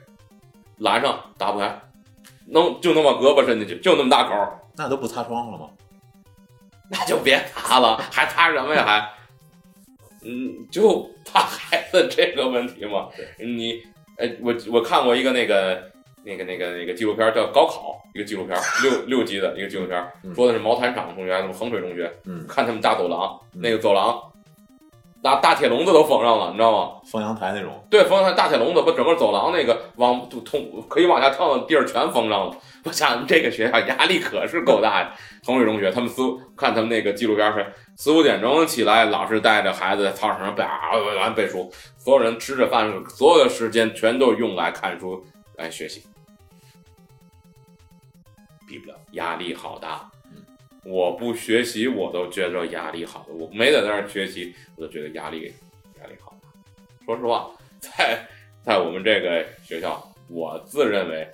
[0.79, 1.79] 拦上，打不开，
[2.51, 5.71] 能就能把胳膊伸进去，就那么大口儿，那都不擦窗户了吗？
[6.91, 8.85] 那就别擦了，还擦什么呀？
[8.85, 9.11] 还，
[10.25, 13.09] 嗯，就怕孩子这个问题嘛。
[13.39, 13.81] 你，
[14.19, 15.81] 哎，我我看过一个那个
[16.25, 24.21] 那个那个那个纪录片儿叫《高考》，一个纪录片儿，六六集的一个纪录片说的是毛坦厂同学，衡水中学，嗯，看他们大走廊，嗯那个走廊，
[25.23, 26.93] 大大铁笼子都封上了，你知道吗？
[27.05, 32.57] 封阳台那种，对，封阳台大铁笼子，把整个走廊那个往通可以往下跳的地儿全封上了。
[32.85, 35.11] 我想这个学校压力可是够大的。
[35.45, 36.23] 衡水中学，他们四
[36.57, 45.23] 看他们那个纪录片是四五点钟起来，老师带着孩子在操场上叭完背书，所有人吃着饭，所有的时间全都用来看书
[45.57, 46.03] 来学习，
[48.67, 48.97] 比不了。
[49.13, 50.20] 压力好大嗯。
[50.85, 53.35] 我不学习，我都觉得压力好大。
[53.35, 55.53] 我没在那儿学习，我都觉得压力
[56.01, 56.49] 压力好大。
[57.05, 58.27] 说实话，在
[58.63, 61.29] 在我们这个学校，我自认为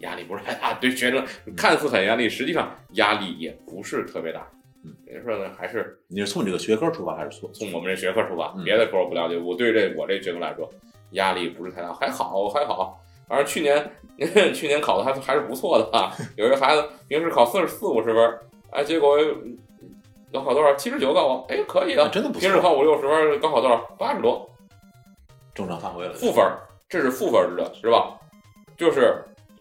[0.00, 1.24] 压力不是太大，对学生
[1.56, 4.46] 看似很压力，实际上压力也不是特别大。
[4.84, 9.36] 嗯，也说呢，还是你是从这个学科出发还是从从我们这学科出发，嗯别的科我不了解。
[9.36, 10.70] 我对这我这学科来说，
[11.12, 13.00] 压力不是太大，还好还好。
[13.28, 13.90] 反正去年
[14.54, 16.12] 去年考的还还是不错的啊。
[16.36, 19.18] 有一个孩子平时考四十四五十分儿，哎，结果
[20.32, 20.74] 高考多少？
[20.74, 22.08] 七十九高考，哎，可以啊。
[22.12, 23.76] 真的不错平时考五六十分，高考多少？
[23.98, 24.48] 八十多，
[25.54, 26.12] 正常发挥了？
[26.14, 26.44] 负分，
[26.88, 28.14] 这是负分儿制的，是吧？
[28.76, 29.14] 就是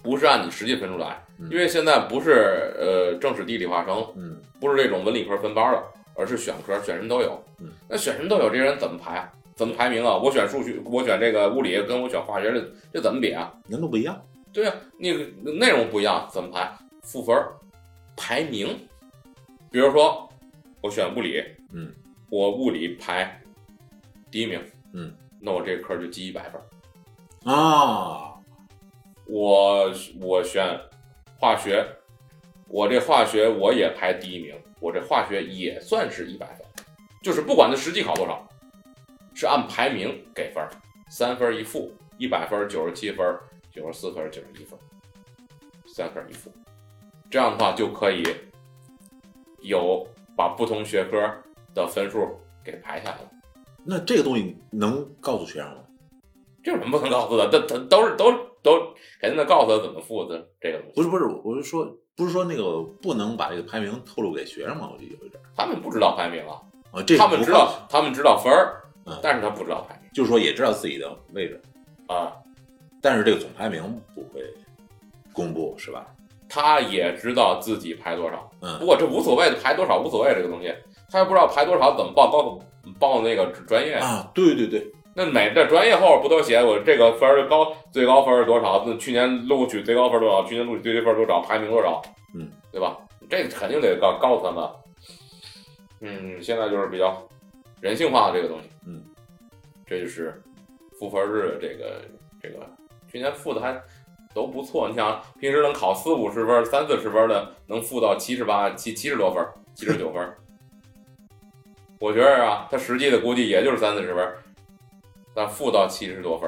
[0.04, 5.84] 不是按你实际分数来，嗯因为现在不是呃政史地理化生，嗯，不是这种文理科分班了，
[6.16, 7.44] 而是选科，选什么都有。
[7.60, 9.32] 嗯，那选什么都有，这人怎么排啊？
[9.58, 10.15] 怎么排名啊？
[10.15, 13.52] 我选数学，我选这个物理，跟我选化学，这这怎么比啊？
[13.67, 14.24] 难度不一样。
[14.54, 16.72] 对呀、那个内容不一样，怎么排？
[17.02, 17.56] 赋分儿
[18.15, 18.67] 排名，
[19.72, 20.30] 比如说
[20.80, 21.43] 我选物理，
[21.74, 21.91] 嗯，
[22.30, 23.41] 我物理排
[24.30, 24.62] 第一名，
[24.93, 27.52] 嗯，那我这科就记一百分儿。
[27.52, 28.36] 啊，
[29.26, 29.91] 我
[30.22, 30.80] 我选
[31.39, 31.84] 化学，
[32.67, 36.63] 我这化学我也排第一名，我这化学也算是一百分，
[37.24, 38.48] 就是不管它实际考多少，
[39.38, 40.67] 是按排名给分儿，
[41.10, 43.23] 三分一负，一百分九十七分，
[43.71, 44.80] 九十四分九十一分，
[45.86, 46.52] 三分一负，
[47.30, 48.23] 这样的话就可以
[49.62, 50.04] 有
[50.36, 51.32] 把不同学科
[51.76, 52.28] 的分数
[52.63, 53.30] 给排下来了。
[53.86, 55.84] 那这个东西能告诉学生吗？
[56.63, 57.47] 这有什么不能告诉的？
[57.47, 58.32] 他他都是都
[58.63, 60.93] 都肯定得告诉他怎么负的这个东西。
[60.95, 64.89] 不是不是，我是说，不是说那个不能把这个排名透露给学生吗？
[64.91, 66.60] 我记得有一点他们不知道排名啊，
[66.91, 68.87] 啊，这他们知道他们知道分儿嗯，
[69.22, 71.62] 但是他不知道排名就是说也知道自己的位置，
[72.08, 72.34] 啊。
[73.02, 73.84] 但是这个总排名
[74.15, 74.41] 不会
[75.32, 76.06] 公布，是吧？
[76.50, 80.74] 他也知道自己排多少，嗯不过这无所谓的，排多少无所谓这个东西，
[81.12, 82.60] 他也不知道排多少怎么报高
[82.98, 83.96] 报那个专业。
[83.96, 88.84] 啊，对对对，那每这专业后边不都写我这个分儿高最高分是多少？
[88.88, 90.43] 那去年录取最高分多少？
[90.46, 91.41] 去年录取最低分多少？
[91.41, 92.02] 排名多少？
[92.34, 92.98] 嗯，对吧？
[93.30, 94.70] 这个肯定得告告诉他们。
[96.00, 97.22] 嗯，现在就是比较
[97.82, 98.70] 人性化的这个东西。
[98.86, 99.04] 嗯，
[99.86, 100.42] 这就是
[101.00, 102.02] 赋分制的这个
[102.42, 102.68] 这个，
[103.12, 103.80] 去年赋的还
[104.34, 104.88] 都不错。
[104.90, 110.34] 你想平时能考四五十分、三四十分的，能赋到七十八、七七十多分、七十九分。
[112.00, 114.34] 我觉得啊，他实际的估计也就是三四十分，
[115.34, 116.48] 但赋到七十多分，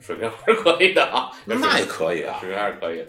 [0.00, 1.30] 水平还是可以的啊。
[1.44, 2.38] 那也可以啊。
[2.40, 3.06] 水平还是可以的。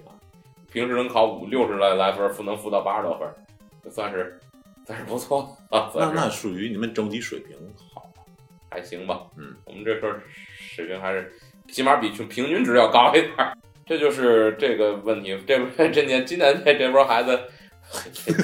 [0.71, 3.25] 平时能考五六十来来分，赋能赋到八十多分，
[3.81, 4.38] 就算是
[4.86, 7.57] 算是不错啊，那那属于你们整体水平
[7.93, 8.03] 好。
[8.69, 9.25] 还行吧。
[9.38, 10.13] 嗯，我们这科
[10.75, 11.31] 水平还是
[11.69, 13.33] 起码比平平均值要高一点。
[13.86, 15.38] 这就是这个问题。
[15.47, 15.57] 这
[15.89, 17.39] 这年今年这这波孩子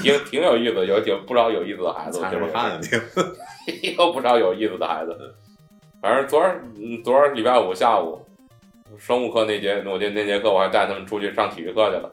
[0.00, 2.18] 挺挺有意思，有挺不少有意思的孩子。
[2.20, 2.80] 擦什么汗啊
[3.66, 3.92] 你？
[3.98, 5.34] 有不少有意思的孩子。
[6.00, 8.24] 反正昨儿嗯昨儿礼拜五下午，
[8.98, 12.12] 生物课那节我那那节课我还带他们出去上体育课去了。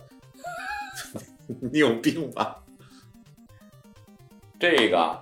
[1.71, 2.57] 你有病吧？
[4.59, 5.17] 这个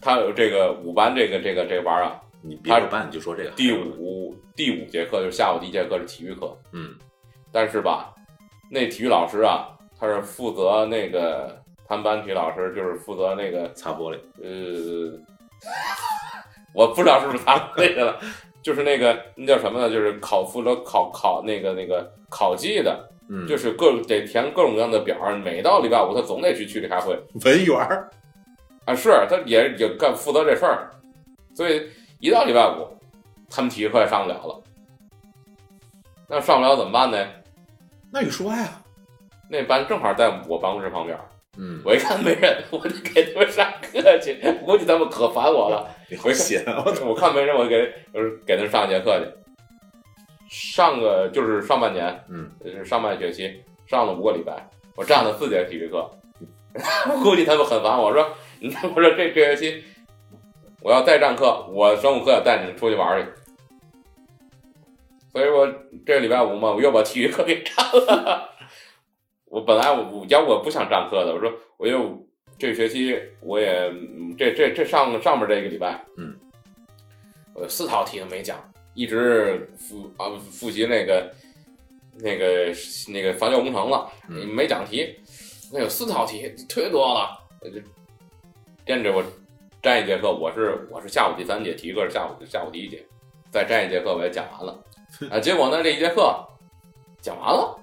[0.00, 3.50] 他有这个五班这个这个这个班儿啊，你别五班，你就说这个。
[3.50, 6.94] 第，五第五节课就是下午第一节课是体育课，嗯，
[7.52, 8.14] 但是吧，
[8.70, 9.68] 那体育老师啊，
[9.98, 15.18] 他是负责那个他们班体育老师就是负责那个擦玻璃，呃，
[16.74, 18.20] 我 不知道是不是他们那个了，
[18.62, 19.90] 就是那个那叫什么呢？
[19.90, 27.18] 就是考负责考考那个那个考绩的，嗯，就是各得填各种各样的表儿，每到礼拜五他总得去区里开会。
[27.44, 28.08] 文员儿，
[28.88, 30.90] 啊，是他也也干负责这事儿，
[31.54, 32.88] 所以一到礼拜五，
[33.50, 34.62] 他们体育课也上不了了。
[36.26, 37.18] 那上不了怎么办呢？
[38.10, 38.80] 那你说呀，
[39.50, 41.24] 那班正好在我办公室旁边儿，
[41.58, 45.86] 嗯，我一看没人，我就给他们上课去，估计他们可烦我了。
[46.08, 49.26] 你好闲啊，我我看没人，我就给就是给他们上一节课去。
[50.48, 54.66] 上个就是上半年，嗯，就是上半学期上了五个礼拜，
[54.96, 56.10] 我占了四节体育课，
[57.22, 58.26] 估计他们很烦我说，
[58.94, 59.84] 我说这这学期
[60.80, 63.28] 我要再占课，我生物课也带你们出去玩去。
[65.32, 65.72] 所以我
[66.04, 68.48] 这礼拜五嘛，我又把体育课给占了。
[69.44, 72.26] 我本来我我要我不想占课的，我说我又
[72.58, 76.36] 这学期我也嗯这这这上上面这个礼拜，嗯，
[77.54, 78.58] 我有四套题都没讲，
[78.94, 81.32] 一直复啊复习那个
[82.18, 82.72] 那个
[83.12, 85.14] 那个防教工程了，嗯没讲题，
[85.72, 87.38] 那有四套题，忒多了，
[88.88, 89.22] 我就跟着我
[89.82, 93.04] 占一节课，我是我是下午第三节，体育课是下午下午第一节，
[93.50, 94.82] 再占一节课我也讲完了，
[95.30, 96.34] 啊，结果呢这一节课
[97.20, 97.78] 讲完了。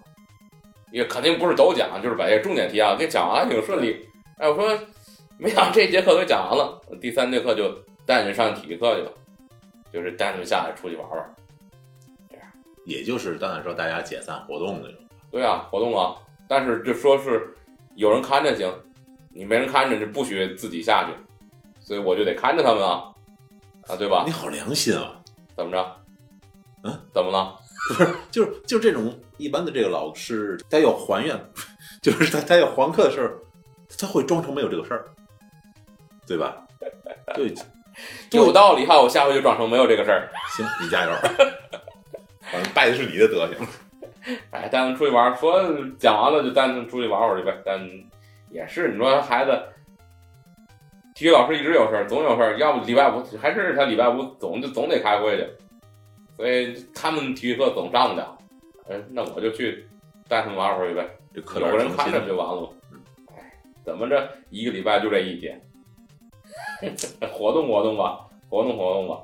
[0.91, 4.07] 也肯定不是都讲，就是把这重点题啊给讲完了，挺顺利。
[4.37, 4.79] 哎，我说
[5.37, 7.69] 没想到这节课都讲完了，第三节课就
[8.05, 9.11] 带你们上体育课去了，
[9.91, 11.35] 就是带你们下来出去玩玩。
[12.85, 15.01] 也就是当那时候大家解散活动那种，
[15.31, 16.15] 对啊，活动啊，
[16.47, 17.53] 但是就说是
[17.95, 18.71] 有人看着行，
[19.35, 21.11] 你没人看着就不许自己下去，
[21.81, 23.03] 所以我就得看着他们啊，
[23.87, 24.31] 啊，对吧你？
[24.31, 25.19] 好良心啊，
[25.57, 25.95] 怎么着？
[26.85, 27.53] 嗯，怎么了？
[27.89, 31.37] 不是就是就这种一般的这个老师，他要还愿，
[32.01, 33.33] 就是他他要还课的时候，
[33.99, 35.05] 他会装成没有这个事儿，
[36.25, 36.65] 对吧？
[37.33, 37.53] 对，
[38.31, 40.31] 有道理哈，我下回就装成没有这个事儿。
[40.55, 41.11] 行，你加油，
[42.41, 43.67] 反正拜的是你的德行。
[44.49, 45.61] 哎，带他们出去玩，说
[45.99, 47.55] 讲完了就带他们出去玩会儿去呗。
[47.63, 47.79] 但
[48.55, 49.51] 也是，你说孩子，
[51.13, 55.45] 体育老师一直有事儿，总有事儿，要不礼拜五还是他礼拜五总就总得开会去，
[56.37, 58.37] 所以他们体育课总上不了。
[58.87, 59.85] 嗯，那我就去
[60.29, 62.69] 带他们玩会儿去呗，这课有人看着不就完了吗？
[63.35, 63.51] 哎，
[63.83, 65.61] 怎么着，一个礼拜就这一天，
[67.33, 69.19] 活动活动吧，活动活动吧。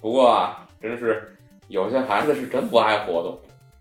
[0.00, 1.32] 不过啊，真是
[1.68, 3.38] 有些孩子是真不爱活动，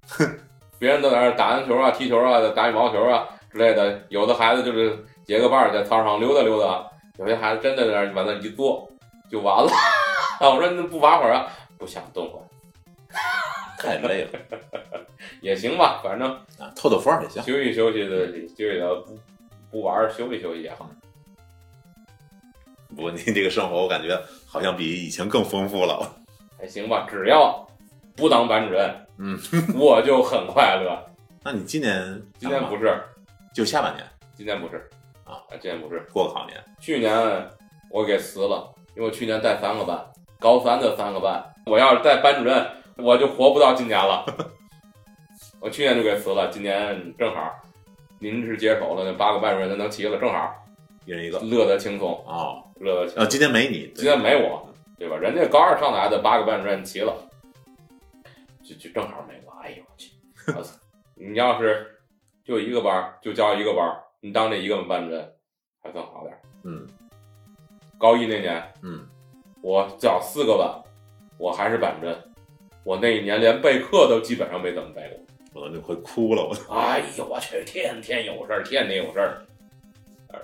[0.07, 0.37] 哼
[0.77, 3.27] 别人都在那打篮球啊、踢球啊、打羽毛球啊
[3.57, 6.87] 之类的，有的孩子就是结个伴儿在操场溜达溜达，
[7.17, 8.87] 有些孩子真的在那儿往那一坐
[9.31, 9.71] 就完了。
[10.39, 11.47] 啊，我说你不玩会儿啊？
[11.79, 12.39] 不想动了
[13.79, 14.39] 太累了
[15.41, 17.41] 也行吧，反正啊，透透风儿也行。
[17.41, 19.19] 休息休息的，休息的不
[19.71, 20.87] 不玩儿休息休息也好。
[22.95, 26.15] 不过您这个生活，我感觉好像比以前更丰富了。
[26.59, 27.67] 还行吧，只要
[28.15, 29.39] 不当班主任，嗯，
[29.75, 31.03] 我就很快乐。
[31.43, 32.99] 那你今年今年不是，
[33.57, 34.05] 就下半年
[34.35, 34.87] 今年不是
[35.25, 37.11] 啊，今年不是，过个好年，去年
[37.89, 39.99] 我给辞了，因为我去年带三个班，
[40.39, 42.63] 高三的三个班，我要是带班主任，
[42.97, 44.23] 我就活不到今年了。
[45.59, 47.51] 我去年就给辞了，今年正好
[48.19, 50.53] 您是接手了，那八个班主任能齐了，正好
[51.05, 51.39] 一人一个。
[51.39, 53.23] 乐得轻松，哦，乐得轻松。
[53.23, 55.17] 呃，今年没你，今天没我，对吧？
[55.17, 57.11] 人家高二上来的八个班主任齐了，
[58.63, 59.51] 就就正好没我。
[59.63, 60.11] 哎呦我去！
[60.55, 60.75] 我操！
[61.15, 61.96] 你要是
[62.47, 63.85] 就一个班，就教一个班，
[64.21, 65.29] 你当这一个班主任
[65.83, 66.39] 还算好点儿。
[66.63, 66.87] 嗯
[67.99, 69.05] 高一那年，嗯，
[69.61, 70.69] 我教四个班，
[71.37, 72.15] 我还是班主任。
[72.85, 75.61] 我那一年连备课都基本上没怎么备过。
[75.61, 79.41] 我都就快哭了，我哎呦我去，天天有事儿，天天有事儿。
[80.29, 80.39] 而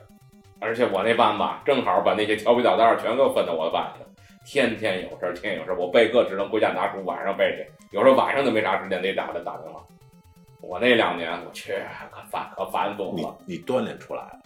[0.60, 4.10] 而且我那班吧，正好把那些调皮捣蛋儿全给我分到我的班去了，
[4.46, 5.78] 天天有事儿，天天有事儿。
[5.78, 7.72] 我备课只能回家拿书，晚上备去。
[7.96, 9.86] 有时候晚上都没啥时间，得打他打电话。
[10.66, 11.74] 我那两年，我去，
[12.10, 13.38] 可烦可烦死我你了。
[13.46, 14.40] 你锻炼出来了，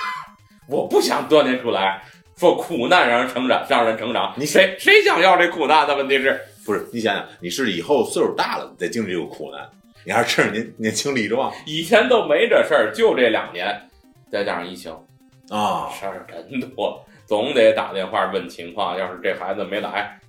[0.68, 2.02] 我不想锻炼出来，
[2.36, 4.34] 说苦难让人成长，让人成长。
[4.36, 6.38] 你谁谁想要这苦难的问题是？
[6.66, 6.86] 不是？
[6.92, 9.66] 你想想，你是以后岁数大了你再经历这个苦难，
[10.04, 13.88] 你还是趁着年年轻力壮以前都没这事儿，就这两年，
[14.30, 14.92] 再加上疫情，
[15.48, 15.88] 啊？
[15.90, 18.98] 事儿真多，总得打电话问情况。
[18.98, 20.20] 要是这孩子没来，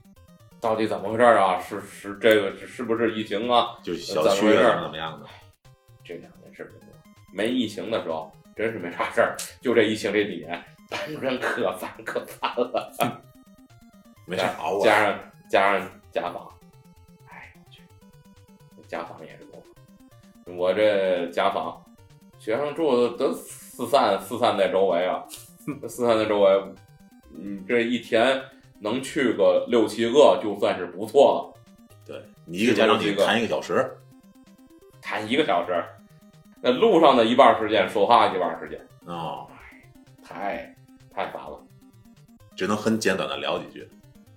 [0.65, 1.59] 到底怎么回事儿啊？
[1.59, 3.77] 是是这个是是不是疫情啊？
[3.83, 5.27] 就小区啊怎么样的，
[6.03, 6.73] 这两件事。
[7.31, 9.35] 没疫情的时候，真是没啥事儿。
[9.61, 10.59] 就这疫情这几年，
[10.89, 12.91] 班主任可烦可烦了。
[14.25, 14.83] 没事熬啊。
[14.83, 15.19] 加上
[15.51, 16.51] 加上家访，
[17.29, 17.83] 哎我去，
[18.87, 19.61] 家访也是多。
[20.55, 21.79] 我这家访，
[22.39, 25.23] 学生住的都四散四散在周围啊，
[25.87, 26.63] 四散在周围，
[27.29, 28.41] 你这一天
[28.79, 31.61] 能去个六七个，就算是不错了。
[32.05, 33.97] 对你一个家长你谈一个小时，
[35.01, 35.83] 谈一个小时，
[36.61, 39.47] 那路上的一半时间说话一半时间，哦，
[40.23, 40.75] 太
[41.13, 41.59] 太烦了。
[42.55, 43.87] 只能很简短的聊几句，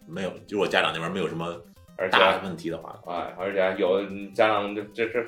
[0.07, 1.55] 没有，就是我家长那边没有什么
[2.11, 5.25] 大问题的话，哎，而且有的家长这这这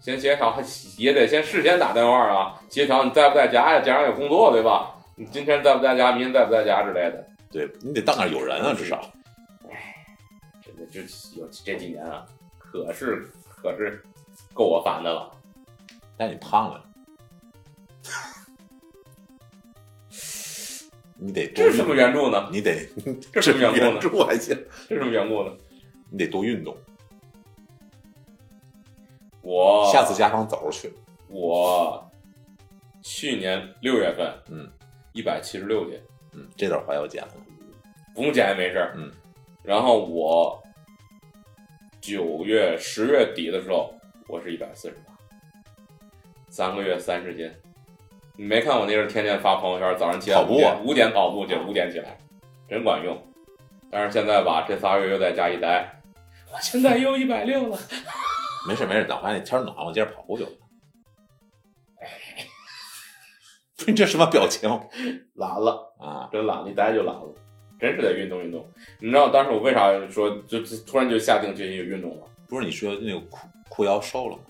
[0.00, 0.54] 先协调，
[0.98, 3.80] 也得先事先打电话啊，协调你在不在家呀？
[3.80, 4.94] 家长有工作对吧？
[5.16, 7.26] 你今天在不在家，明天在不在家之类的。
[7.54, 9.08] 对你得当那儿有人啊，至少。
[9.70, 10.04] 哎
[10.60, 11.00] 真的这
[11.38, 12.26] 有这几年啊，
[12.58, 14.02] 可是可是
[14.52, 15.30] 够我烦的了。
[16.16, 16.84] 但你胖了，
[21.16, 22.48] 你得多这是什么缘故呢？
[22.50, 22.88] 你得
[23.32, 24.00] 这是什么缘故援呢？
[24.00, 24.48] 助还行，
[24.88, 25.52] 这是什么缘故呢？
[26.10, 26.76] 你得多运动。
[29.42, 30.92] 我下次家访走着去，
[31.28, 32.04] 我
[33.00, 34.68] 去年六月份，嗯，
[35.12, 36.00] 一百七十六斤，
[36.34, 37.34] 嗯，这段话要剪了。
[38.14, 38.94] 不用剪也没事儿。
[38.96, 39.10] 嗯，
[39.62, 40.62] 然后我
[42.00, 43.92] 九月、十月底的时候，
[44.28, 45.12] 我是一百四十八，
[46.48, 47.50] 三个月三十斤。
[48.36, 52.16] 你没看我那阵儿天天发朋友圈，早上起来跑步啊五点五点跑步去，五点起来，
[52.68, 53.16] 真管用。
[53.90, 55.88] 但是现在吧，这仨月又在家一待，
[56.52, 57.78] 我现在又一百六了。
[58.66, 60.44] 没事没事，等回来天儿暖和，接着跑步就
[63.86, 64.68] 你 这什么表情
[65.34, 66.28] 懒了，啊？
[66.32, 67.34] 真懒了，一待就懒了，
[67.78, 68.64] 真是得运动运动。
[69.00, 72.26] 你知道当时我为啥说就就突然就下定决心运动了？
[72.48, 74.42] 不是你说那个裤裤腰瘦了吗？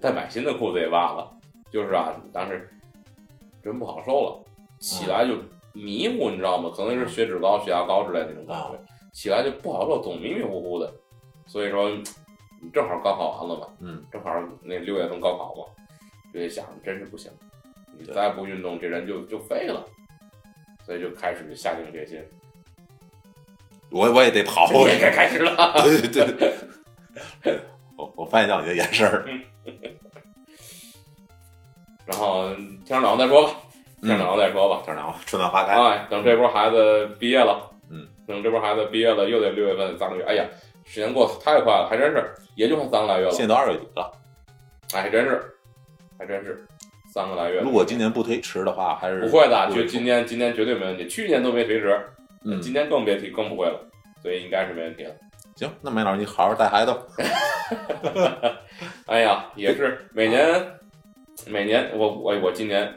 [0.00, 1.30] 再买新的裤子也罢了，
[1.70, 2.68] 就是啊，当时
[3.62, 4.44] 真不好受了，
[4.78, 5.36] 起来就
[5.72, 6.70] 迷糊，你知道吗？
[6.74, 8.78] 可能是血脂高、血压高之类的那种感觉，
[9.12, 10.92] 起来就不好受，总迷迷糊糊的。
[11.46, 11.90] 所以说，
[12.72, 14.30] 正好高考完了嘛，嗯，正好
[14.62, 15.64] 那六月份高考嘛，
[16.32, 17.30] 就得想，真是不行，
[17.98, 19.84] 你再不运动，这人就就废了。
[20.84, 22.22] 所以就开始下定决心，
[23.90, 24.68] 我我也得跑。
[24.74, 25.72] 我也该开始了。
[25.82, 26.54] 对对对
[27.42, 27.58] 对，
[27.96, 29.24] 我我发现到你的眼神儿。
[32.04, 33.56] 然后天长再说吧，
[34.02, 34.82] 天嗯，长再说吧。
[34.84, 35.72] 天长，春暖花开。
[35.72, 40.44] 哎，等这波孩子毕业了，嗯，等这波孩子毕业了，又得六月份三个月，哎呀，
[40.84, 44.12] 时间过得太快了，还真是，也就快三个来月了，现在都二月底了，
[44.92, 45.56] 哎，还真是，
[46.18, 46.62] 还真是
[47.14, 47.60] 三个来月。
[47.60, 51.96] 如果今年不推迟的话，还是不会的，就今年今年绝对没问题，去年都没推迟，
[52.44, 53.80] 嗯，今年更别提，更不会了，
[54.20, 55.14] 所以应该是没问题了。
[55.54, 56.92] 行，那梅老师你好好带孩子。
[59.06, 60.60] 哎呀，也是每年
[61.46, 62.92] 每年我我我今年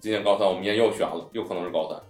[0.00, 2.00] 今年高三，我明年又选了，又可能是高三。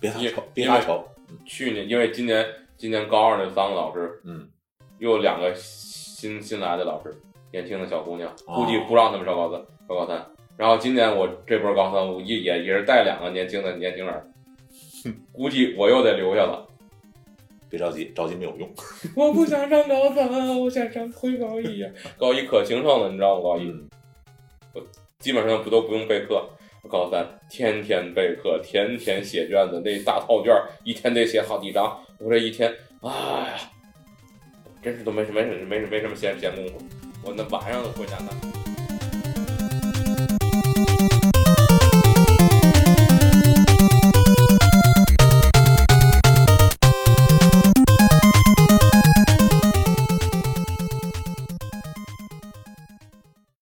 [0.00, 1.04] 别发愁，别发愁。
[1.44, 2.46] 去年因为今年
[2.78, 4.48] 今年高二那三个老师，嗯，
[4.98, 7.14] 又有两个新新来的老师，
[7.52, 10.26] 年轻的小姑娘，哦估计不让他们上高三，上高三。
[10.56, 14.32] 然后今年我这波高三，我一也也是带两个年轻的年轻人，
[15.32, 16.66] 估计我又得留下了。
[17.68, 18.68] 别着急，着急没有用。
[19.14, 21.88] 我不想上高三，我想上回高一呀。
[22.16, 23.42] 高一可轻松了，你知道吗？
[23.42, 23.68] 高一
[24.74, 24.82] 嗯，
[25.18, 26.48] 基本上不都不用备课。
[26.88, 32.00] 高三天天备课，天天写卷子，那大套卷儿一天得写好几张。
[32.18, 33.58] 我这一天，哎呀，
[34.80, 36.74] 真是都没什没什没什没什么闲闲工夫。
[37.24, 38.75] 我那晚上都回家干。